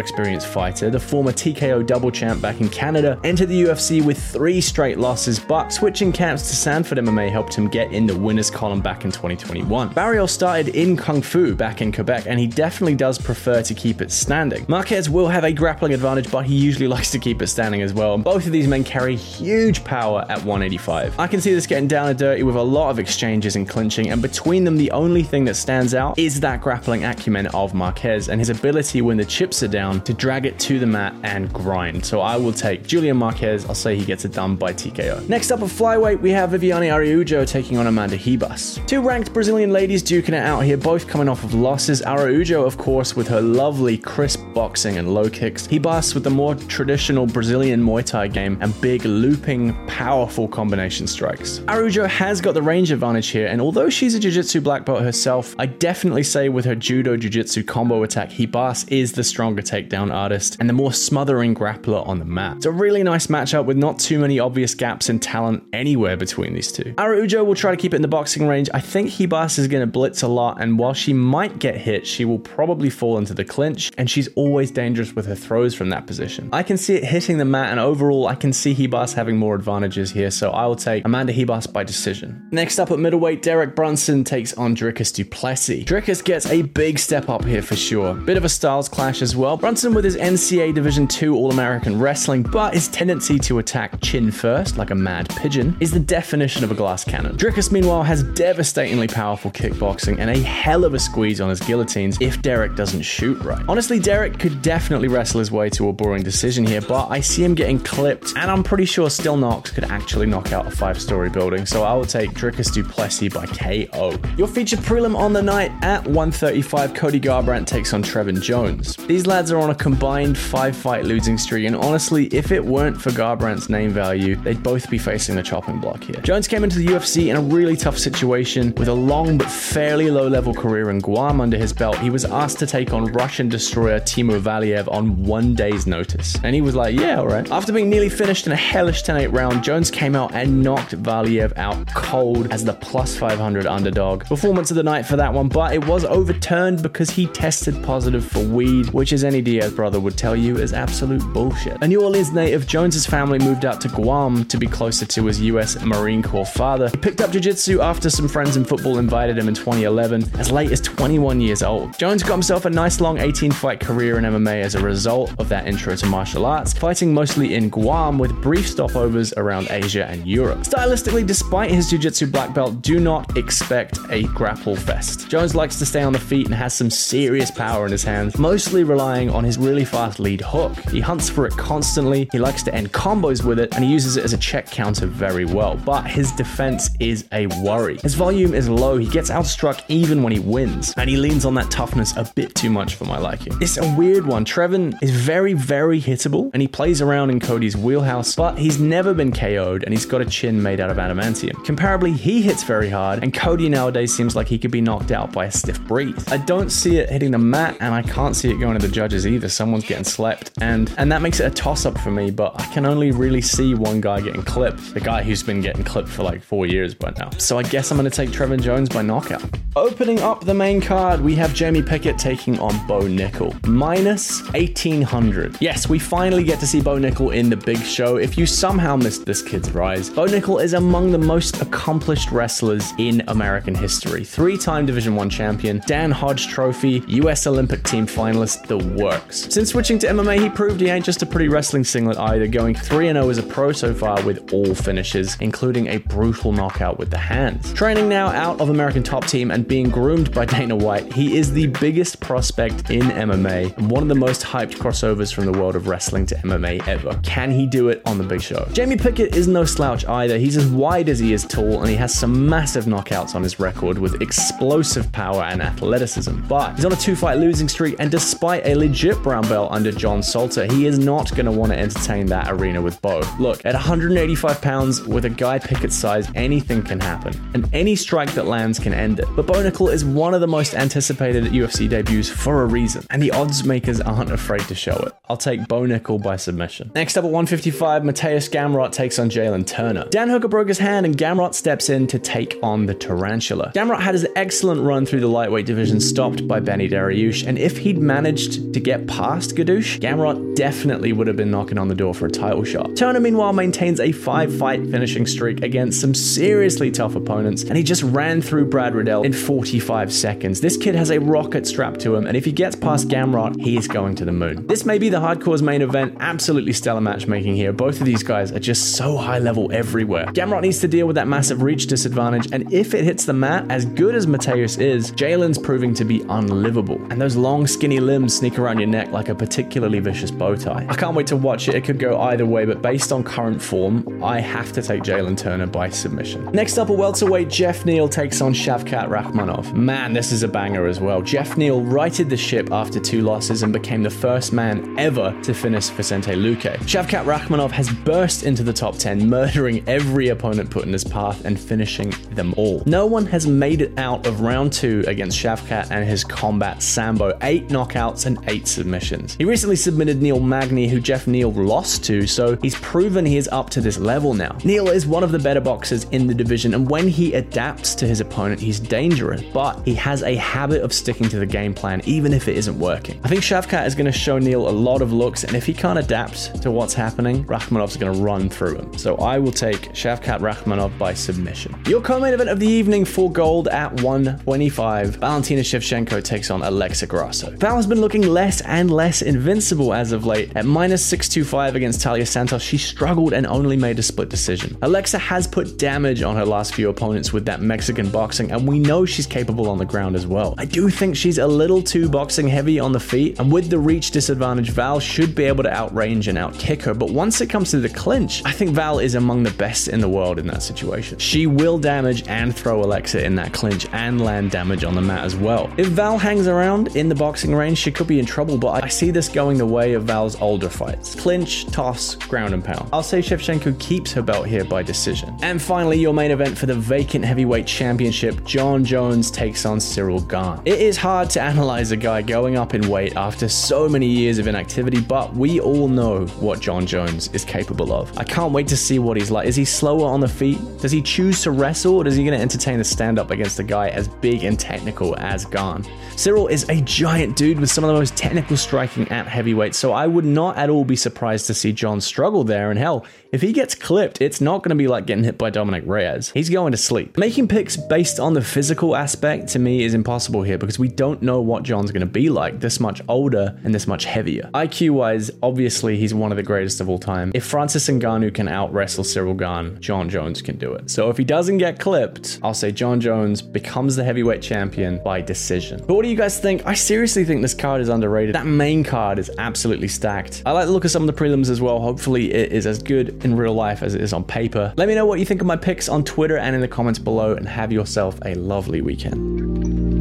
experienced 0.00 0.48
fighter, 0.48 0.90
the 0.90 1.00
former 1.00 1.32
TKO 1.32 1.86
double 1.86 2.10
champ 2.10 2.42
back 2.42 2.60
in 2.60 2.68
Canada, 2.68 3.18
entered 3.24 3.48
the 3.48 3.62
UFC 3.62 4.04
with 4.04 4.20
three 4.22 4.60
straight 4.60 4.98
losses, 4.98 5.38
but 5.38 5.72
switching 5.72 6.12
camps 6.12 6.48
to 6.48 6.56
Sanford 6.56 6.98
MMA 6.98 7.30
helped 7.30 7.54
him 7.54 7.68
get 7.68 7.92
in 7.92 8.06
the 8.06 8.16
winners 8.16 8.50
column 8.50 8.80
back 8.80 9.04
in 9.04 9.12
2021. 9.12 9.90
Barriault 9.90 10.28
started 10.28 10.74
in 10.74 10.96
Kung 10.96 11.22
Fu 11.22 11.54
back 11.54 11.80
in 11.80 11.92
Quebec, 11.92 12.24
and 12.26 12.40
he 12.40 12.46
definitely 12.46 12.96
does 12.96 13.18
prefer 13.18 13.62
to 13.62 13.74
keep 13.74 14.00
it 14.00 14.10
standing. 14.10 14.64
Marquez 14.68 15.08
will 15.08 15.28
have 15.28 15.44
a 15.44 15.52
grappling 15.52 15.94
advantage, 15.94 16.30
but 16.30 16.44
he 16.44 16.56
usually 16.56 16.88
likes 16.94 17.10
to 17.12 17.18
keep 17.18 17.40
it 17.40 17.46
standing 17.46 17.82
as 17.82 17.92
well. 17.94 18.18
Both 18.18 18.46
of 18.46 18.52
these 18.52 18.66
men 18.66 18.82
carry 18.82 19.14
huge 19.14 19.84
power 19.84 20.26
at 20.28 20.38
185. 20.38 21.18
I 21.18 21.26
can 21.28 21.40
see 21.40 21.54
this 21.54 21.66
getting 21.66 21.88
down 21.88 22.08
and 22.08 22.18
dirty 22.18 22.42
with 22.42 22.56
a 22.56 22.62
lot 22.62 22.90
of 22.90 22.98
exchanges 22.98 23.54
and 23.54 23.68
clinching, 23.68 24.10
and 24.10 24.20
between 24.20 24.64
them, 24.64 24.76
the 24.76 24.90
only 24.90 25.22
thing 25.22 25.44
that 25.44 25.54
stands 25.54 25.94
out 25.94 26.18
is 26.18 26.40
that 26.40 26.60
grappling 26.60 27.04
acumen 27.04 27.46
of 27.48 27.73
Marquez 27.74 28.28
and 28.28 28.40
his 28.40 28.48
ability 28.48 29.02
when 29.02 29.16
the 29.16 29.24
chips 29.24 29.62
are 29.62 29.68
down 29.68 30.00
to 30.02 30.14
drag 30.14 30.46
it 30.46 30.58
to 30.60 30.78
the 30.78 30.86
mat 30.86 31.14
and 31.22 31.52
grind. 31.52 32.04
So 32.04 32.20
I 32.20 32.36
will 32.36 32.52
take 32.52 32.86
Julian 32.86 33.16
Marquez. 33.16 33.66
I'll 33.66 33.74
say 33.74 33.96
he 33.96 34.04
gets 34.04 34.24
it 34.24 34.32
done 34.32 34.56
by 34.56 34.72
TKO. 34.72 35.28
Next 35.28 35.50
up 35.50 35.60
at 35.60 35.68
flyweight, 35.68 36.20
we 36.20 36.30
have 36.30 36.50
Viviane 36.50 36.92
Araujo 36.92 37.44
taking 37.44 37.78
on 37.78 37.86
Amanda 37.86 38.16
Ribas. 38.16 38.84
Two 38.86 39.02
ranked 39.02 39.32
Brazilian 39.32 39.72
ladies 39.72 40.02
duking 40.02 40.28
it 40.28 40.34
out 40.34 40.60
here, 40.60 40.76
both 40.76 41.08
coming 41.08 41.28
off 41.28 41.44
of 41.44 41.54
losses. 41.54 42.02
Araujo, 42.02 42.64
of 42.64 42.78
course, 42.78 43.16
with 43.16 43.28
her 43.28 43.40
lovely 43.40 43.98
crisp 43.98 44.40
boxing 44.54 44.98
and 44.98 45.12
low 45.12 45.28
kicks. 45.28 45.66
Ribas 45.66 46.14
with 46.14 46.24
the 46.24 46.30
more 46.30 46.54
traditional 46.54 47.26
Brazilian 47.26 47.84
Muay 47.84 48.04
Thai 48.04 48.28
game 48.28 48.56
and 48.60 48.78
big 48.80 49.04
looping, 49.04 49.74
powerful 49.86 50.46
combination 50.46 51.06
strikes. 51.06 51.60
Araujo 51.68 52.06
has 52.06 52.40
got 52.40 52.54
the 52.54 52.62
range 52.62 52.92
advantage 52.92 53.28
here, 53.28 53.46
and 53.46 53.60
although 53.60 53.90
she's 53.90 54.14
a 54.14 54.20
jiu-jitsu 54.20 54.60
black 54.60 54.84
belt 54.84 55.02
herself, 55.02 55.54
I 55.58 55.66
definitely 55.66 56.22
say 56.22 56.48
with 56.48 56.64
her 56.64 56.74
judo 56.74 57.16
jiu-jitsu 57.16 57.63
combo 57.66 58.02
attack, 58.02 58.30
Ribas 58.30 58.90
is 58.90 59.12
the 59.12 59.24
stronger 59.24 59.62
takedown 59.62 60.12
artist 60.12 60.56
and 60.60 60.68
the 60.68 60.72
more 60.72 60.92
smothering 60.92 61.54
grappler 61.54 62.06
on 62.06 62.18
the 62.18 62.24
mat. 62.24 62.58
It's 62.58 62.66
a 62.66 62.70
really 62.70 63.02
nice 63.02 63.26
matchup 63.26 63.64
with 63.64 63.76
not 63.76 63.98
too 63.98 64.18
many 64.18 64.38
obvious 64.38 64.74
gaps 64.74 65.08
in 65.08 65.18
talent 65.18 65.64
anywhere 65.72 66.16
between 66.16 66.54
these 66.54 66.70
two. 66.70 66.94
Araujo 66.98 67.42
will 67.44 67.54
try 67.54 67.70
to 67.70 67.76
keep 67.76 67.92
it 67.92 67.96
in 67.96 68.02
the 68.02 68.08
boxing 68.08 68.46
range. 68.46 68.68
I 68.72 68.80
think 68.80 69.10
Ribas 69.10 69.58
is 69.58 69.68
going 69.68 69.82
to 69.82 69.86
blitz 69.86 70.22
a 70.22 70.28
lot, 70.28 70.60
and 70.60 70.78
while 70.78 70.94
she 70.94 71.12
might 71.12 71.58
get 71.58 71.76
hit, 71.76 72.06
she 72.06 72.24
will 72.24 72.38
probably 72.38 72.90
fall 72.90 73.18
into 73.18 73.34
the 73.34 73.44
clinch, 73.44 73.90
and 73.96 74.10
she's 74.10 74.28
always 74.34 74.70
dangerous 74.70 75.14
with 75.14 75.26
her 75.26 75.34
throws 75.34 75.74
from 75.74 75.90
that 75.90 76.06
position. 76.06 76.48
I 76.52 76.62
can 76.62 76.76
see 76.76 76.94
it 76.94 77.04
hitting 77.04 77.38
the 77.38 77.44
mat, 77.44 77.70
and 77.70 77.80
overall, 77.80 78.26
I 78.26 78.34
can 78.34 78.52
see 78.52 78.74
Ribas 78.74 79.14
having 79.14 79.36
more 79.36 79.54
advantages 79.54 80.10
here, 80.12 80.30
so 80.30 80.50
I 80.50 80.66
will 80.66 80.76
take 80.76 81.04
Amanda 81.04 81.32
Ribas 81.32 81.72
by 81.72 81.84
decision. 81.84 82.46
Next 82.50 82.78
up 82.78 82.90
at 82.90 82.98
middleweight, 82.98 83.42
Derek 83.42 83.74
Brunson 83.74 84.24
takes 84.24 84.52
on 84.54 84.76
Dricus 84.76 85.14
Du 85.14 85.24
Plessis. 85.24 85.84
Dricus 85.84 86.22
gets 86.22 86.46
a 86.46 86.62
big 86.62 86.98
step 86.98 87.28
up 87.28 87.44
here 87.44 87.53
for 87.62 87.76
sure. 87.76 88.14
Bit 88.14 88.36
of 88.36 88.44
a 88.44 88.48
styles 88.48 88.88
clash 88.88 89.22
as 89.22 89.36
well. 89.36 89.56
Brunson 89.56 89.94
with 89.94 90.04
his 90.04 90.16
NCAA 90.16 90.74
Division 90.74 91.06
2 91.06 91.34
All 91.34 91.50
American 91.50 91.98
Wrestling, 91.98 92.42
but 92.42 92.74
his 92.74 92.88
tendency 92.88 93.38
to 93.40 93.58
attack 93.58 94.00
chin 94.00 94.30
first, 94.30 94.76
like 94.76 94.90
a 94.90 94.94
mad 94.94 95.28
pigeon, 95.36 95.76
is 95.80 95.90
the 95.90 96.00
definition 96.00 96.64
of 96.64 96.70
a 96.70 96.74
glass 96.74 97.04
cannon. 97.04 97.36
Dricus, 97.36 97.70
meanwhile, 97.70 98.02
has 98.02 98.22
devastatingly 98.22 99.08
powerful 99.08 99.50
kickboxing 99.50 100.18
and 100.18 100.30
a 100.30 100.38
hell 100.38 100.84
of 100.84 100.94
a 100.94 100.98
squeeze 100.98 101.40
on 101.40 101.50
his 101.50 101.60
guillotines 101.60 102.18
if 102.20 102.40
Derek 102.42 102.74
doesn't 102.76 103.02
shoot 103.02 103.38
right. 103.42 103.64
Honestly, 103.68 103.98
Derek 103.98 104.38
could 104.38 104.62
definitely 104.62 105.08
wrestle 105.08 105.38
his 105.38 105.50
way 105.50 105.68
to 105.70 105.88
a 105.88 105.92
boring 105.92 106.22
decision 106.22 106.66
here, 106.66 106.80
but 106.80 107.08
I 107.10 107.20
see 107.20 107.44
him 107.44 107.54
getting 107.54 107.78
clipped, 107.78 108.32
and 108.36 108.50
I'm 108.50 108.62
pretty 108.62 108.84
sure 108.84 109.08
Stillknocks 109.08 109.72
could 109.74 109.84
actually 109.84 110.26
knock 110.26 110.52
out 110.52 110.66
a 110.66 110.70
five 110.70 111.00
story 111.00 111.30
building, 111.30 111.66
so 111.66 111.82
I 111.82 111.94
will 111.94 112.04
take 112.04 112.30
Dricus 112.30 112.72
Du 112.72 112.82
Plessis 112.82 113.32
by 113.32 113.46
KO. 113.46 114.18
Your 114.36 114.48
featured 114.48 114.80
prelim 114.80 115.16
on 115.16 115.32
the 115.32 115.42
night 115.42 115.72
at 115.82 116.04
135, 116.04 116.94
Cody 116.94 117.20
Garbrandt 117.44 117.66
takes 117.66 117.92
on 117.92 118.02
Trevin 118.02 118.40
Jones. 118.40 118.96
These 118.96 119.26
lads 119.26 119.52
are 119.52 119.58
on 119.58 119.68
a 119.68 119.74
combined 119.74 120.38
five 120.38 120.74
fight 120.74 121.04
losing 121.04 121.36
streak, 121.36 121.66
and 121.66 121.76
honestly, 121.76 122.24
if 122.28 122.50
it 122.50 122.64
weren't 122.64 122.98
for 122.98 123.10
Garbrandt's 123.10 123.68
name 123.68 123.90
value, 123.90 124.34
they'd 124.36 124.62
both 124.62 124.88
be 124.88 124.96
facing 124.96 125.36
the 125.36 125.42
chopping 125.42 125.78
block 125.78 126.02
here. 126.02 126.18
Jones 126.22 126.48
came 126.48 126.64
into 126.64 126.78
the 126.78 126.86
UFC 126.86 127.28
in 127.28 127.36
a 127.36 127.42
really 127.42 127.76
tough 127.76 127.98
situation 127.98 128.74
with 128.78 128.88
a 128.88 128.94
long 128.94 129.36
but 129.36 129.50
fairly 129.50 130.10
low 130.10 130.26
level 130.26 130.54
career 130.54 130.88
in 130.88 131.00
Guam 131.00 131.42
under 131.42 131.58
his 131.58 131.70
belt. 131.74 131.98
He 131.98 132.08
was 132.08 132.24
asked 132.24 132.58
to 132.60 132.66
take 132.66 132.94
on 132.94 133.12
Russian 133.12 133.50
destroyer 133.50 134.00
Timur 134.00 134.40
Valiev 134.40 134.90
on 134.90 135.22
one 135.22 135.54
day's 135.54 135.86
notice, 135.86 136.38
and 136.44 136.54
he 136.54 136.62
was 136.62 136.74
like, 136.74 136.98
Yeah, 136.98 137.20
alright. 137.20 137.50
After 137.50 137.74
being 137.74 137.90
nearly 137.90 138.08
finished 138.08 138.46
in 138.46 138.52
a 138.54 138.56
hellish 138.56 139.02
10 139.02 139.18
8 139.18 139.26
round, 139.26 139.62
Jones 139.62 139.90
came 139.90 140.16
out 140.16 140.32
and 140.32 140.62
knocked 140.62 140.92
Valiev 140.92 141.52
out 141.58 141.86
cold 141.88 142.50
as 142.50 142.64
the 142.64 142.72
plus 142.72 143.14
500 143.18 143.66
underdog. 143.66 144.24
Performance 144.24 144.70
of 144.70 144.76
the 144.76 144.82
night 144.82 145.02
for 145.04 145.16
that 145.16 145.34
one, 145.34 145.48
but 145.48 145.74
it 145.74 145.86
was 145.86 146.06
overturned 146.06 146.82
because 146.82 147.10
he 147.10 147.26
tested 147.34 147.82
positive 147.82 148.24
for 148.24 148.40
weed, 148.40 148.88
which, 148.90 149.12
as 149.12 149.24
any 149.24 149.42
Diaz 149.42 149.72
brother 149.72 150.00
would 150.00 150.16
tell 150.16 150.34
you, 150.34 150.56
is 150.56 150.72
absolute 150.72 151.22
bullshit. 151.32 151.76
A 151.82 151.88
New 151.88 152.02
Orleans 152.02 152.32
native, 152.32 152.66
Jones's 152.66 153.04
family 153.04 153.38
moved 153.38 153.64
out 153.64 153.80
to 153.82 153.88
Guam 153.88 154.44
to 154.46 154.56
be 154.56 154.66
closer 154.66 155.04
to 155.04 155.26
his 155.26 155.40
US 155.42 155.82
Marine 155.84 156.22
Corps 156.22 156.46
father. 156.46 156.88
He 156.88 156.96
picked 156.96 157.20
up 157.20 157.32
jiu 157.32 157.40
jitsu 157.40 157.80
after 157.80 158.08
some 158.08 158.28
friends 158.28 158.56
in 158.56 158.64
football 158.64 158.98
invited 158.98 159.36
him 159.36 159.48
in 159.48 159.54
2011, 159.54 160.24
as 160.38 160.50
late 160.50 160.70
as 160.70 160.80
21 160.80 161.40
years 161.40 161.62
old. 161.62 161.98
Jones 161.98 162.22
got 162.22 162.32
himself 162.32 162.64
a 162.64 162.70
nice 162.70 163.00
long 163.00 163.18
18 163.18 163.50
fight 163.50 163.80
career 163.80 164.16
in 164.18 164.24
MMA 164.24 164.62
as 164.62 164.74
a 164.74 164.80
result 164.80 165.34
of 165.38 165.48
that 165.48 165.66
intro 165.66 165.96
to 165.96 166.06
martial 166.06 166.46
arts, 166.46 166.72
fighting 166.72 167.12
mostly 167.12 167.54
in 167.54 167.68
Guam 167.68 168.18
with 168.18 168.32
brief 168.40 168.66
stopovers 168.66 169.36
around 169.36 169.66
Asia 169.70 170.06
and 170.06 170.26
Europe. 170.26 170.60
Stylistically, 170.60 171.26
despite 171.26 171.70
his 171.70 171.90
jiu 171.90 171.98
jitsu 171.98 172.26
black 172.26 172.54
belt, 172.54 172.80
do 172.80 173.00
not 173.00 173.36
expect 173.36 173.98
a 174.10 174.22
grapple 174.28 174.76
fest. 174.76 175.28
Jones 175.28 175.54
likes 175.54 175.78
to 175.78 175.86
stay 175.86 176.02
on 176.02 176.12
the 176.12 176.18
feet 176.18 176.46
and 176.46 176.54
has 176.54 176.72
some 176.72 176.90
serious 176.90 177.23
power 177.50 177.86
in 177.86 177.92
his 177.92 178.04
hands, 178.04 178.38
mostly 178.38 178.84
relying 178.84 179.30
on 179.30 179.44
his 179.44 179.58
really 179.58 179.84
fast 179.84 180.20
lead 180.20 180.40
hook. 180.40 180.76
He 180.90 181.00
hunts 181.00 181.28
for 181.28 181.46
it 181.46 181.52
constantly, 181.52 182.28
he 182.32 182.38
likes 182.38 182.62
to 182.64 182.74
end 182.74 182.92
combos 182.92 183.44
with 183.44 183.58
it, 183.58 183.74
and 183.74 183.84
he 183.84 183.90
uses 183.90 184.16
it 184.16 184.24
as 184.24 184.32
a 184.32 184.38
check 184.38 184.66
counter 184.70 185.06
very 185.06 185.44
well, 185.44 185.76
but 185.84 186.06
his 186.06 186.32
defense 186.32 186.90
is 187.00 187.26
a 187.32 187.46
worry. 187.62 187.98
His 188.02 188.14
volume 188.14 188.54
is 188.54 188.68
low, 188.68 188.96
he 188.96 189.06
gets 189.06 189.30
outstruck 189.30 189.82
even 189.88 190.22
when 190.22 190.32
he 190.32 190.38
wins, 190.38 190.94
and 190.96 191.08
he 191.08 191.16
leans 191.16 191.44
on 191.44 191.54
that 191.54 191.70
toughness 191.70 192.16
a 192.16 192.30
bit 192.34 192.54
too 192.54 192.70
much 192.70 192.94
for 192.94 193.04
my 193.04 193.18
liking. 193.18 193.56
It's 193.60 193.76
a 193.76 193.94
weird 193.94 194.26
one. 194.26 194.44
Trevin 194.44 194.96
is 195.02 195.10
very, 195.10 195.54
very 195.54 196.00
hittable, 196.00 196.50
and 196.52 196.60
he 196.60 196.68
plays 196.68 197.00
around 197.00 197.30
in 197.30 197.40
Cody's 197.40 197.76
wheelhouse, 197.76 198.34
but 198.34 198.58
he's 198.58 198.78
never 198.78 199.14
been 199.14 199.32
KO'd, 199.32 199.84
and 199.84 199.92
he's 199.92 200.06
got 200.06 200.20
a 200.20 200.26
chin 200.26 200.62
made 200.62 200.80
out 200.80 200.90
of 200.90 200.96
adamantium. 200.96 201.54
Comparably, 201.64 202.14
he 202.14 202.42
hits 202.42 202.62
very 202.62 202.90
hard, 202.90 203.22
and 203.22 203.32
Cody 203.32 203.68
nowadays 203.68 204.14
seems 204.14 204.36
like 204.36 204.48
he 204.48 204.58
could 204.58 204.70
be 204.70 204.80
knocked 204.80 205.10
out 205.10 205.32
by 205.32 205.46
a 205.46 205.50
stiff 205.50 205.80
breeze. 205.82 206.24
I 206.28 206.38
don't 206.38 206.70
see 206.70 206.98
it 206.98 207.10
hitting 207.14 207.30
the 207.30 207.38
mat, 207.38 207.76
and 207.80 207.94
I 207.94 208.02
can't 208.02 208.34
see 208.34 208.50
it 208.50 208.58
going 208.58 208.78
to 208.78 208.84
the 208.84 208.92
judges 208.92 209.26
either. 209.26 209.48
Someone's 209.48 209.84
getting 209.84 210.04
slept, 210.04 210.50
and 210.60 210.92
and 210.98 211.10
that 211.12 211.22
makes 211.22 211.40
it 211.40 211.46
a 211.46 211.50
toss-up 211.50 211.96
for 211.98 212.10
me. 212.10 212.30
But 212.30 212.60
I 212.60 212.66
can 212.66 212.84
only 212.84 213.12
really 213.12 213.40
see 213.40 213.74
one 213.74 214.00
guy 214.00 214.20
getting 214.20 214.42
clipped, 214.42 214.92
the 214.94 215.00
guy 215.00 215.22
who's 215.22 215.42
been 215.42 215.60
getting 215.60 215.84
clipped 215.84 216.08
for 216.08 216.24
like 216.24 216.42
four 216.42 216.66
years 216.66 216.92
by 216.94 217.12
now. 217.16 217.30
So 217.38 217.56
I 217.56 217.62
guess 217.62 217.90
I'm 217.90 217.96
going 217.96 218.10
to 218.10 218.14
take 218.14 218.32
Trevor 218.32 218.56
Jones 218.56 218.88
by 218.88 219.02
knockout. 219.02 219.44
Opening 219.76 220.20
up 220.20 220.44
the 220.44 220.54
main 220.54 220.80
card, 220.80 221.20
we 221.20 221.34
have 221.36 221.54
Jamie 221.54 221.82
Pickett 221.82 222.18
taking 222.18 222.58
on 222.58 222.86
Bo 222.86 223.02
Nickal, 223.02 223.64
minus 223.66 224.42
1800. 224.52 225.56
Yes, 225.60 225.88
we 225.88 225.98
finally 225.98 226.44
get 226.44 226.60
to 226.60 226.66
see 226.66 226.80
Bo 226.80 226.98
Nickal 226.98 227.34
in 227.34 227.48
the 227.48 227.56
big 227.56 227.78
show. 227.78 228.16
If 228.16 228.36
you 228.36 228.46
somehow 228.46 228.96
missed 228.96 229.24
this 229.24 229.42
kid's 229.42 229.70
rise, 229.72 230.10
Bo 230.10 230.26
Nickal 230.26 230.62
is 230.62 230.74
among 230.74 231.12
the 231.12 231.18
most 231.18 231.60
accomplished 231.60 232.30
wrestlers 232.30 232.92
in 232.98 233.22
American 233.28 233.74
history. 233.74 234.24
Three-time 234.24 234.86
Division 234.86 235.14
1 235.14 235.30
champion, 235.30 235.82
Dan 235.86 236.10
Hodge 236.10 236.48
Trophy, 236.48 237.03
US 237.08 237.46
Olympic 237.46 237.82
team 237.84 238.06
finalist, 238.06 238.66
the 238.66 238.78
works. 238.78 239.52
Since 239.52 239.70
switching 239.70 239.98
to 240.00 240.06
MMA, 240.08 240.40
he 240.40 240.48
proved 240.48 240.80
he 240.80 240.88
ain't 240.88 241.04
just 241.04 241.22
a 241.22 241.26
pretty 241.26 241.48
wrestling 241.48 241.84
singlet 241.84 242.18
either, 242.18 242.46
going 242.46 242.74
3-0 242.74 243.30
as 243.30 243.38
a 243.38 243.42
pro 243.42 243.72
so 243.72 243.94
far 243.94 244.22
with 244.22 244.52
all 244.52 244.74
finishes, 244.74 245.36
including 245.40 245.88
a 245.88 245.98
brutal 245.98 246.52
knockout 246.52 246.98
with 246.98 247.10
the 247.10 247.18
hands. 247.18 247.72
Training 247.74 248.08
now 248.08 248.28
out 248.28 248.60
of 248.60 248.70
American 248.70 249.02
Top 249.02 249.26
Team 249.26 249.50
and 249.50 249.66
being 249.66 249.90
groomed 249.90 250.32
by 250.32 250.44
Dana 250.54 250.76
White, 250.76 251.12
he 251.12 251.36
is 251.36 251.52
the 251.52 251.66
biggest 251.68 252.20
prospect 252.20 252.90
in 252.90 253.02
MMA 253.02 253.76
and 253.76 253.90
one 253.90 254.02
of 254.02 254.08
the 254.08 254.14
most 254.14 254.42
hyped 254.42 254.74
crossovers 254.74 255.32
from 255.32 255.46
the 255.46 255.52
world 255.52 255.76
of 255.76 255.88
wrestling 255.88 256.26
to 256.26 256.34
MMA 256.36 256.86
ever. 256.86 257.18
Can 257.22 257.50
he 257.50 257.66
do 257.66 257.88
it 257.88 258.02
on 258.06 258.18
the 258.18 258.24
big 258.24 258.40
show? 258.40 258.66
Jamie 258.72 258.96
Pickett 258.96 259.34
is 259.34 259.48
no 259.48 259.64
slouch 259.64 260.04
either. 260.06 260.38
He's 260.38 260.56
as 260.56 260.66
wide 260.66 261.08
as 261.08 261.18
he 261.18 261.32
is 261.32 261.44
tall, 261.44 261.80
and 261.80 261.88
he 261.88 261.96
has 261.96 262.14
some 262.14 262.48
massive 262.48 262.84
knockouts 262.84 263.34
on 263.34 263.42
his 263.42 263.58
record 263.60 263.98
with 263.98 264.20
explosive 264.22 265.10
power 265.12 265.42
and 265.44 265.62
athleticism. 265.62 266.40
But 266.48 266.74
He's 266.76 266.84
on 266.84 266.92
a 266.94 266.96
two 266.96 267.16
fight 267.16 267.38
losing 267.38 267.68
streak, 267.68 267.96
and 267.98 268.08
despite 268.08 268.64
a 268.66 268.74
legit 268.76 269.20
brown 269.20 269.42
belt 269.48 269.72
under 269.72 269.90
John 269.90 270.22
Salter, 270.22 270.64
he 270.66 270.86
is 270.86 270.96
not 270.96 271.34
going 271.34 271.46
to 271.46 271.52
want 271.52 271.72
to 271.72 271.78
entertain 271.78 272.26
that 272.26 272.48
arena 272.50 272.80
with 272.80 273.02
Bo. 273.02 273.22
Look, 273.40 273.66
at 273.66 273.74
185 273.74 274.62
pounds, 274.62 275.02
with 275.02 275.24
a 275.24 275.30
guy 275.30 275.58
Pickett's 275.58 275.96
size, 275.96 276.30
anything 276.36 276.82
can 276.82 277.00
happen, 277.00 277.34
and 277.52 277.68
any 277.72 277.96
strike 277.96 278.32
that 278.34 278.46
lands 278.46 278.78
can 278.78 278.94
end 278.94 279.18
it. 279.18 279.26
But 279.34 279.46
Bo 279.46 279.54
Nickal 279.54 279.92
is 279.92 280.04
one 280.04 280.34
of 280.34 280.40
the 280.40 280.46
most 280.46 280.74
anticipated 280.74 281.44
UFC 281.46 281.88
debuts 281.88 282.28
for 282.28 282.62
a 282.62 282.66
reason, 282.66 283.04
and 283.10 283.20
the 283.20 283.32
odds 283.32 283.64
makers 283.64 284.00
aren't 284.00 284.30
afraid 284.30 284.62
to 284.68 284.74
show 284.76 284.94
it. 284.96 285.12
I'll 285.28 285.36
take 285.36 285.66
Bo 285.66 285.82
Nickal 285.82 286.22
by 286.22 286.36
submission. 286.36 286.92
Next 286.94 287.16
up 287.16 287.24
at 287.24 287.30
155, 287.30 288.02
Mateusz 288.02 288.48
Gamrot 288.48 288.92
takes 288.92 289.18
on 289.18 289.30
Jalen 289.30 289.66
Turner. 289.66 290.06
Dan 290.10 290.28
Hooker 290.28 290.48
broke 290.48 290.68
his 290.68 290.78
hand, 290.78 291.06
and 291.06 291.16
Gamrot 291.16 291.54
steps 291.54 291.90
in 291.90 292.06
to 292.06 292.20
take 292.20 292.56
on 292.62 292.86
the 292.86 292.94
Tarantula. 292.94 293.72
Gamrot 293.74 294.00
had 294.00 294.14
his 294.14 294.28
excellent 294.36 294.82
run 294.82 295.04
through 295.06 295.20
the 295.20 295.28
lightweight 295.28 295.66
division 295.66 295.98
stopped 295.98 296.46
by 296.46 296.60
Beneil 296.74 296.90
Dariush, 296.90 297.46
and 297.46 297.58
if 297.58 297.78
he'd 297.78 297.98
managed 297.98 298.74
to 298.74 298.80
get 298.80 299.06
past 299.06 299.54
Gadoush, 299.54 300.00
Gamrot 300.00 300.56
definitely 300.56 301.12
would 301.12 301.26
have 301.26 301.36
been 301.36 301.50
knocking 301.50 301.78
on 301.78 301.88
the 301.88 301.94
door 301.94 302.14
for 302.14 302.26
a 302.26 302.30
title 302.30 302.64
shot. 302.64 302.96
Turner, 302.96 303.20
meanwhile, 303.20 303.52
maintains 303.52 304.00
a 304.00 304.12
five 304.12 304.56
fight 304.56 304.80
finishing 304.90 305.26
streak 305.26 305.62
against 305.62 306.00
some 306.00 306.14
seriously 306.14 306.90
tough 306.90 307.14
opponents, 307.14 307.62
and 307.62 307.76
he 307.76 307.82
just 307.82 308.02
ran 308.02 308.42
through 308.42 308.66
Brad 308.66 308.94
Riddell 308.94 309.22
in 309.22 309.32
45 309.32 310.12
seconds. 310.12 310.60
This 310.60 310.76
kid 310.76 310.94
has 310.94 311.10
a 311.10 311.20
rocket 311.20 311.66
strapped 311.66 312.00
to 312.00 312.16
him, 312.16 312.26
and 312.26 312.36
if 312.36 312.44
he 312.44 312.52
gets 312.52 312.74
past 312.74 313.08
Gamrot, 313.08 313.60
he 313.60 313.76
is 313.76 313.86
going 313.86 314.16
to 314.16 314.24
the 314.24 314.32
moon. 314.32 314.66
This 314.66 314.84
may 314.84 314.98
be 314.98 315.08
the 315.08 315.20
hardcore's 315.20 315.62
main 315.62 315.82
event. 315.82 316.16
Absolutely 316.20 316.72
stellar 316.72 317.00
matchmaking 317.00 317.54
here. 317.54 317.72
Both 317.72 318.00
of 318.00 318.06
these 318.06 318.22
guys 318.22 318.50
are 318.52 318.60
just 318.60 318.96
so 318.96 319.16
high 319.16 319.38
level 319.38 319.70
everywhere. 319.72 320.26
Gamrot 320.26 320.62
needs 320.62 320.80
to 320.80 320.88
deal 320.88 321.06
with 321.06 321.16
that 321.16 321.28
massive 321.28 321.62
reach 321.62 321.86
disadvantage, 321.86 322.48
and 322.52 322.72
if 322.72 322.94
it 322.94 323.04
hits 323.04 323.24
the 323.24 323.32
mat, 323.32 323.66
as 323.70 323.84
good 323.84 324.14
as 324.14 324.26
Mateusz 324.26 324.80
is, 324.80 325.12
Jalen's 325.12 325.58
proving 325.58 325.94
to 325.94 326.04
be 326.04 326.24
unlivable. 326.64 327.00
And 327.10 327.20
those 327.20 327.36
long, 327.36 327.66
skinny 327.66 328.00
limbs 328.00 328.36
sneak 328.36 328.58
around 328.58 328.78
your 328.78 328.88
neck 328.88 329.10
like 329.12 329.28
a 329.28 329.34
particularly 329.34 329.98
vicious 330.00 330.30
bow 330.30 330.56
tie. 330.56 330.86
I 330.88 330.94
can't 330.94 331.14
wait 331.14 331.26
to 331.28 331.36
watch 331.36 331.68
it. 331.68 331.74
It 331.74 331.84
could 331.84 331.98
go 331.98 332.20
either 332.20 332.46
way, 332.46 332.64
but 332.64 332.80
based 332.80 333.12
on 333.12 333.22
current 333.22 333.60
form, 333.60 334.22
I 334.22 334.40
have 334.40 334.72
to 334.72 334.82
take 334.82 335.02
Jalen 335.02 335.36
Turner 335.36 335.66
by 335.66 335.90
submission. 335.90 336.46
Next 336.52 336.78
up, 336.78 336.88
a 336.88 336.92
welterweight, 336.92 337.48
Geoff 337.48 337.84
Neal 337.84 338.08
takes 338.08 338.40
on 338.40 338.54
Shavkat 338.54 339.08
Rakhmonov. 339.08 339.74
Man, 339.74 340.12
this 340.14 340.32
is 340.32 340.42
a 340.42 340.48
banger 340.48 340.86
as 340.86 341.00
well. 341.00 341.20
Geoff 341.20 341.56
Neal 341.56 341.82
righted 341.82 342.30
the 342.30 342.36
ship 342.36 342.72
after 342.72 342.98
two 342.98 343.20
losses 343.20 343.62
and 343.62 343.72
became 343.72 344.02
the 344.02 344.10
first 344.10 344.52
man 344.52 344.98
ever 344.98 345.38
to 345.42 345.52
finish 345.52 345.88
Vicente 345.88 346.32
Luque. 346.32 346.76
Shavkat 346.78 347.24
Rakhmonov 347.24 347.72
has 347.72 347.92
burst 347.92 348.44
into 348.44 348.62
the 348.62 348.72
top 348.72 348.96
10, 348.96 349.28
murdering 349.28 349.86
every 349.86 350.28
opponent 350.28 350.70
put 350.70 350.84
in 350.84 350.92
his 350.92 351.04
path 351.04 351.44
and 351.44 351.60
finishing 351.60 352.10
them 352.30 352.54
all. 352.56 352.82
No 352.86 353.04
one 353.04 353.26
has 353.26 353.46
made 353.46 353.82
it 353.82 353.92
out 353.98 354.26
of 354.26 354.40
round 354.40 354.72
two 354.72 355.04
against 355.06 355.38
Shavkat 355.38 355.90
and 355.90 356.08
his 356.08 356.24
combat 356.24 356.53
Sambo. 356.78 357.36
Eight 357.42 357.68
knockouts 357.68 358.26
and 358.26 358.38
eight 358.48 358.66
submissions. 358.66 359.34
He 359.36 359.44
recently 359.44 359.76
submitted 359.76 360.20
Neil 360.22 360.40
Magny, 360.40 360.88
who 360.88 361.00
Geoff 361.00 361.26
Neal 361.26 361.52
lost 361.52 362.04
to, 362.04 362.26
so 362.26 362.56
he's 362.62 362.74
proven 362.76 363.24
he 363.24 363.36
is 363.36 363.48
up 363.48 363.70
to 363.70 363.80
this 363.80 363.98
level 363.98 364.34
now. 364.34 364.56
Neal 364.64 364.88
is 364.88 365.06
one 365.06 365.22
of 365.22 365.32
the 365.32 365.38
better 365.38 365.60
boxers 365.60 366.04
in 366.04 366.26
the 366.26 366.34
division, 366.34 366.74
and 366.74 366.88
when 366.88 367.08
he 367.08 367.34
adapts 367.34 367.94
to 367.96 368.06
his 368.06 368.20
opponent, 368.20 368.60
he's 368.60 368.80
dangerous, 368.80 369.42
but 369.52 369.84
he 369.84 369.94
has 369.94 370.22
a 370.22 370.34
habit 370.36 370.82
of 370.82 370.92
sticking 370.92 371.28
to 371.28 371.38
the 371.38 371.46
game 371.46 371.74
plan, 371.74 372.00
even 372.04 372.32
if 372.32 372.48
it 372.48 372.56
isn't 372.56 372.78
working. 372.78 373.20
I 373.24 373.28
think 373.28 373.42
Shavkat 373.42 373.86
is 373.86 373.94
going 373.94 374.06
to 374.06 374.12
show 374.12 374.38
Neal 374.38 374.68
a 374.68 374.70
lot 374.70 375.02
of 375.02 375.12
looks, 375.12 375.44
and 375.44 375.54
if 375.54 375.66
he 375.66 375.72
can't 375.72 375.98
adapt 375.98 376.62
to 376.62 376.70
what's 376.70 376.94
happening, 376.94 377.44
Rakhmonov's 377.44 377.96
going 377.96 378.12
to 378.12 378.20
run 378.20 378.48
through 378.48 378.76
him. 378.76 378.98
So 378.98 379.16
I 379.16 379.38
will 379.38 379.52
take 379.52 379.92
Shavkat 379.92 380.40
Rakhmonov 380.40 380.96
by 380.98 381.14
submission. 381.14 381.74
Your 381.86 382.00
co-main 382.00 382.34
event 382.34 382.50
of 382.50 382.60
the 382.60 382.66
evening 382.66 383.04
for 383.04 383.30
gold 383.30 383.68
at 383.68 383.92
125. 384.02 385.16
Valentina 385.16 385.62
Shevchenko 385.62 386.22
takes 386.22 386.43
on 386.50 386.62
Alexa 386.62 387.06
Grasso. 387.06 387.50
Val 387.56 387.76
has 387.76 387.86
been 387.86 388.00
looking 388.00 388.22
less 388.22 388.60
and 388.62 388.90
less 388.90 389.22
invincible 389.22 389.92
as 389.94 390.12
of 390.12 390.26
late. 390.26 390.52
At 390.56 390.66
minus 390.66 391.04
625 391.04 391.76
against 391.76 392.00
Taila 392.00 392.26
Santos, 392.26 392.62
she 392.62 392.78
struggled 392.78 393.32
and 393.32 393.46
only 393.46 393.76
made 393.76 393.98
a 393.98 394.02
split 394.02 394.28
decision. 394.28 394.76
Alexa 394.82 395.18
has 395.18 395.46
put 395.46 395.78
damage 395.78 396.22
on 396.22 396.36
her 396.36 396.44
last 396.44 396.74
few 396.74 396.88
opponents 396.88 397.32
with 397.32 397.44
that 397.46 397.60
Mexican 397.60 398.10
boxing, 398.10 398.50
and 398.50 398.66
we 398.66 398.78
know 398.78 399.04
she's 399.04 399.26
capable 399.26 399.68
on 399.68 399.78
the 399.78 399.84
ground 399.84 400.16
as 400.16 400.26
well. 400.26 400.54
I 400.58 400.64
do 400.64 400.88
think 400.88 401.16
she's 401.16 401.38
a 401.38 401.46
little 401.46 401.82
too 401.82 402.08
boxing 402.08 402.48
heavy 402.48 402.80
on 402.80 402.92
the 402.92 403.00
feet, 403.00 403.38
and 403.38 403.52
with 403.52 403.70
the 403.70 403.78
reach 403.78 404.10
disadvantage, 404.10 404.70
Val 404.70 405.00
should 405.00 405.34
be 405.34 405.44
able 405.44 405.62
to 405.64 405.70
outrange 405.70 406.28
and 406.28 406.38
outkick 406.38 406.82
her. 406.82 406.94
But 406.94 407.10
once 407.10 407.40
it 407.40 407.48
comes 407.48 407.70
to 407.70 407.80
the 407.80 407.88
clinch, 407.88 408.42
I 408.44 408.52
think 408.52 408.70
Val 408.72 408.98
is 408.98 409.14
among 409.14 409.42
the 409.42 409.50
best 409.52 409.88
in 409.88 410.00
the 410.00 410.08
world 410.08 410.38
in 410.38 410.46
that 410.48 410.62
situation. 410.62 411.18
She 411.18 411.46
will 411.46 411.78
damage 411.78 412.26
and 412.28 412.54
throw 412.54 412.82
Alexa 412.82 413.24
in 413.24 413.34
that 413.36 413.52
clinch 413.52 413.86
and 413.92 414.20
land 414.20 414.50
damage 414.50 414.84
on 414.84 414.94
the 414.94 415.00
mat 415.00 415.24
as 415.24 415.36
well. 415.36 415.72
If 415.76 415.88
Val 415.88 416.18
hangs 416.18 416.33
around 416.40 416.96
in 416.96 417.08
the 417.08 417.14
boxing 417.14 417.54
range, 417.54 417.78
she 417.78 417.90
could 417.90 418.06
be 418.06 418.18
in 418.18 418.26
trouble, 418.26 418.58
but 418.58 418.82
I 418.82 418.88
see 418.88 419.10
this 419.10 419.28
going 419.28 419.58
the 419.58 419.66
way 419.66 419.94
of 419.94 420.04
Val's 420.04 420.40
older 420.40 420.68
fights. 420.68 421.14
Clinch, 421.14 421.66
toss, 421.66 422.14
ground 422.14 422.52
and 422.52 422.64
pound. 422.64 422.88
I'll 422.92 423.02
say 423.02 423.20
Shevchenko 423.20 423.78
keeps 423.78 424.12
her 424.12 424.22
belt 424.22 424.46
here 424.46 424.64
by 424.64 424.82
decision. 424.82 425.36
And 425.42 425.60
finally, 425.62 425.98
your 425.98 426.12
main 426.12 426.30
event 426.30 426.58
for 426.58 426.66
the 426.66 426.74
vacant 426.74 427.24
heavyweight 427.24 427.66
championship, 427.66 428.44
Jon 428.44 428.84
Jones 428.84 429.30
takes 429.30 429.64
on 429.64 429.78
Ciryl 429.78 430.28
Gane. 430.28 430.60
It 430.64 430.80
is 430.80 430.96
hard 430.96 431.30
to 431.30 431.40
analyze 431.40 431.90
a 431.90 431.96
guy 431.96 432.22
going 432.22 432.56
up 432.56 432.74
in 432.74 432.88
weight 432.88 433.16
after 433.16 433.48
so 433.48 433.88
many 433.88 434.06
years 434.06 434.38
of 434.38 434.46
inactivity, 434.46 435.00
but 435.00 435.34
we 435.34 435.60
all 435.60 435.88
know 435.88 436.26
what 436.40 436.60
Jon 436.60 436.86
Jones 436.86 437.28
is 437.32 437.44
capable 437.44 437.92
of. 437.92 438.16
I 438.18 438.24
can't 438.24 438.52
wait 438.52 438.68
to 438.68 438.76
see 438.76 438.98
what 438.98 439.16
he's 439.16 439.30
like. 439.30 439.46
Is 439.46 439.56
he 439.56 439.64
slower 439.64 440.06
on 440.06 440.20
the 440.20 440.28
feet? 440.28 440.58
Does 440.80 440.92
he 440.92 441.00
choose 441.00 441.42
to 441.42 441.50
wrestle, 441.50 441.96
or 441.96 442.06
is 442.06 442.16
he 442.16 442.24
going 442.24 442.36
to 442.36 442.42
entertain 442.42 442.78
the 442.78 442.84
stand 442.84 443.18
up 443.18 443.30
against 443.30 443.58
a 443.58 443.62
guy 443.62 443.88
as 443.88 444.08
big 444.08 444.44
and 444.44 444.58
technical 444.58 445.16
as 445.18 445.44
Gane? 445.44 445.84
Ciryl 446.24 446.50
is 446.50 446.66
a 446.70 446.80
giant 446.80 447.36
dude 447.36 447.60
with 447.60 447.70
some 447.70 447.84
of 447.84 447.88
the 447.88 447.98
most 447.98 448.16
technical 448.16 448.56
striking 448.56 449.06
at 449.10 449.26
heavyweight, 449.26 449.74
so 449.74 449.92
I 449.92 450.06
would 450.06 450.24
not 450.24 450.56
at 450.56 450.70
all 450.70 450.86
be 450.86 450.96
surprised 450.96 451.46
to 451.48 451.52
see 451.52 451.70
Jon 451.70 452.00
struggle 452.00 452.44
there. 452.44 452.70
And 452.70 452.78
hell, 452.78 453.04
if 453.34 453.42
he 453.42 453.52
gets 453.52 453.74
clipped, 453.74 454.20
it's 454.20 454.40
not 454.40 454.62
going 454.62 454.68
to 454.68 454.76
be 454.76 454.86
like 454.86 455.06
getting 455.06 455.24
hit 455.24 455.36
by 455.36 455.50
Dominick 455.50 455.82
Reyes. 455.86 456.30
He's 456.30 456.48
going 456.48 456.70
to 456.70 456.78
sleep. 456.78 457.18
Making 457.18 457.48
picks 457.48 457.76
based 457.76 458.20
on 458.20 458.32
the 458.32 458.40
physical 458.40 458.94
aspect 458.94 459.48
to 459.48 459.58
me 459.58 459.82
is 459.82 459.92
impossible 459.92 460.44
here 460.44 460.56
because 460.56 460.78
we 460.78 460.86
don't 460.86 461.20
know 461.20 461.40
what 461.40 461.64
Jon's 461.64 461.90
going 461.90 462.06
to 462.06 462.06
be 462.06 462.30
like 462.30 462.60
this 462.60 462.78
much 462.78 463.02
older 463.08 463.58
and 463.64 463.74
this 463.74 463.88
much 463.88 464.04
heavier. 464.04 464.48
IQ 464.54 464.90
wise, 464.90 465.32
obviously 465.42 465.96
he's 465.96 466.14
one 466.14 466.30
of 466.30 466.36
the 466.36 466.44
greatest 466.44 466.80
of 466.80 466.88
all 466.88 466.96
time. 466.96 467.32
If 467.34 467.44
Francis 467.44 467.88
Ngannou 467.88 468.32
can 468.32 468.46
out 468.46 468.72
wrestle 468.72 469.02
Ciryl 469.02 469.36
Gane, 469.36 469.80
Jon 469.80 470.08
Jones 470.08 470.40
can 470.40 470.56
do 470.56 470.72
it. 470.72 470.88
So 470.88 471.10
if 471.10 471.16
he 471.16 471.24
doesn't 471.24 471.58
get 471.58 471.80
clipped, 471.80 472.38
I'll 472.40 472.54
say 472.54 472.70
Jon 472.70 473.00
Jones 473.00 473.42
becomes 473.42 473.96
the 473.96 474.04
heavyweight 474.04 474.42
champion 474.42 475.02
by 475.02 475.20
decision. 475.20 475.82
But 475.84 475.94
what 475.96 476.04
do 476.04 476.08
you 476.08 476.16
guys 476.16 476.38
think? 476.38 476.64
I 476.66 476.74
seriously 476.74 477.24
think 477.24 477.42
this 477.42 477.52
card 477.52 477.80
is 477.80 477.88
underrated. 477.88 478.36
That 478.36 478.46
main 478.46 478.84
card 478.84 479.18
is 479.18 479.28
absolutely 479.38 479.88
stacked. 479.88 480.44
I 480.46 480.52
like 480.52 480.66
the 480.66 480.72
look 480.72 480.84
of 480.84 480.92
some 480.92 481.02
of 481.02 481.12
the 481.12 481.20
prelims 481.20 481.50
as 481.50 481.60
well. 481.60 481.80
Hopefully 481.80 482.32
it 482.32 482.52
is 482.52 482.64
as 482.64 482.80
good 482.80 483.23
in 483.24 483.36
real 483.36 483.54
life 483.54 483.82
as 483.82 483.94
it 483.94 484.00
is 484.00 484.12
on 484.12 484.24
paper. 484.24 484.72
Let 484.76 484.88
me 484.88 484.94
know 484.94 485.06
what 485.06 485.18
you 485.18 485.24
think 485.24 485.40
of 485.40 485.46
my 485.46 485.56
picks 485.56 485.88
on 485.88 486.04
Twitter 486.04 486.36
and 486.36 486.54
in 486.54 486.60
the 486.60 486.68
comments 486.68 486.98
below 486.98 487.34
and 487.34 487.48
have 487.48 487.72
yourself 487.72 488.18
a 488.24 488.34
lovely 488.34 488.80
weekend. 488.80 489.93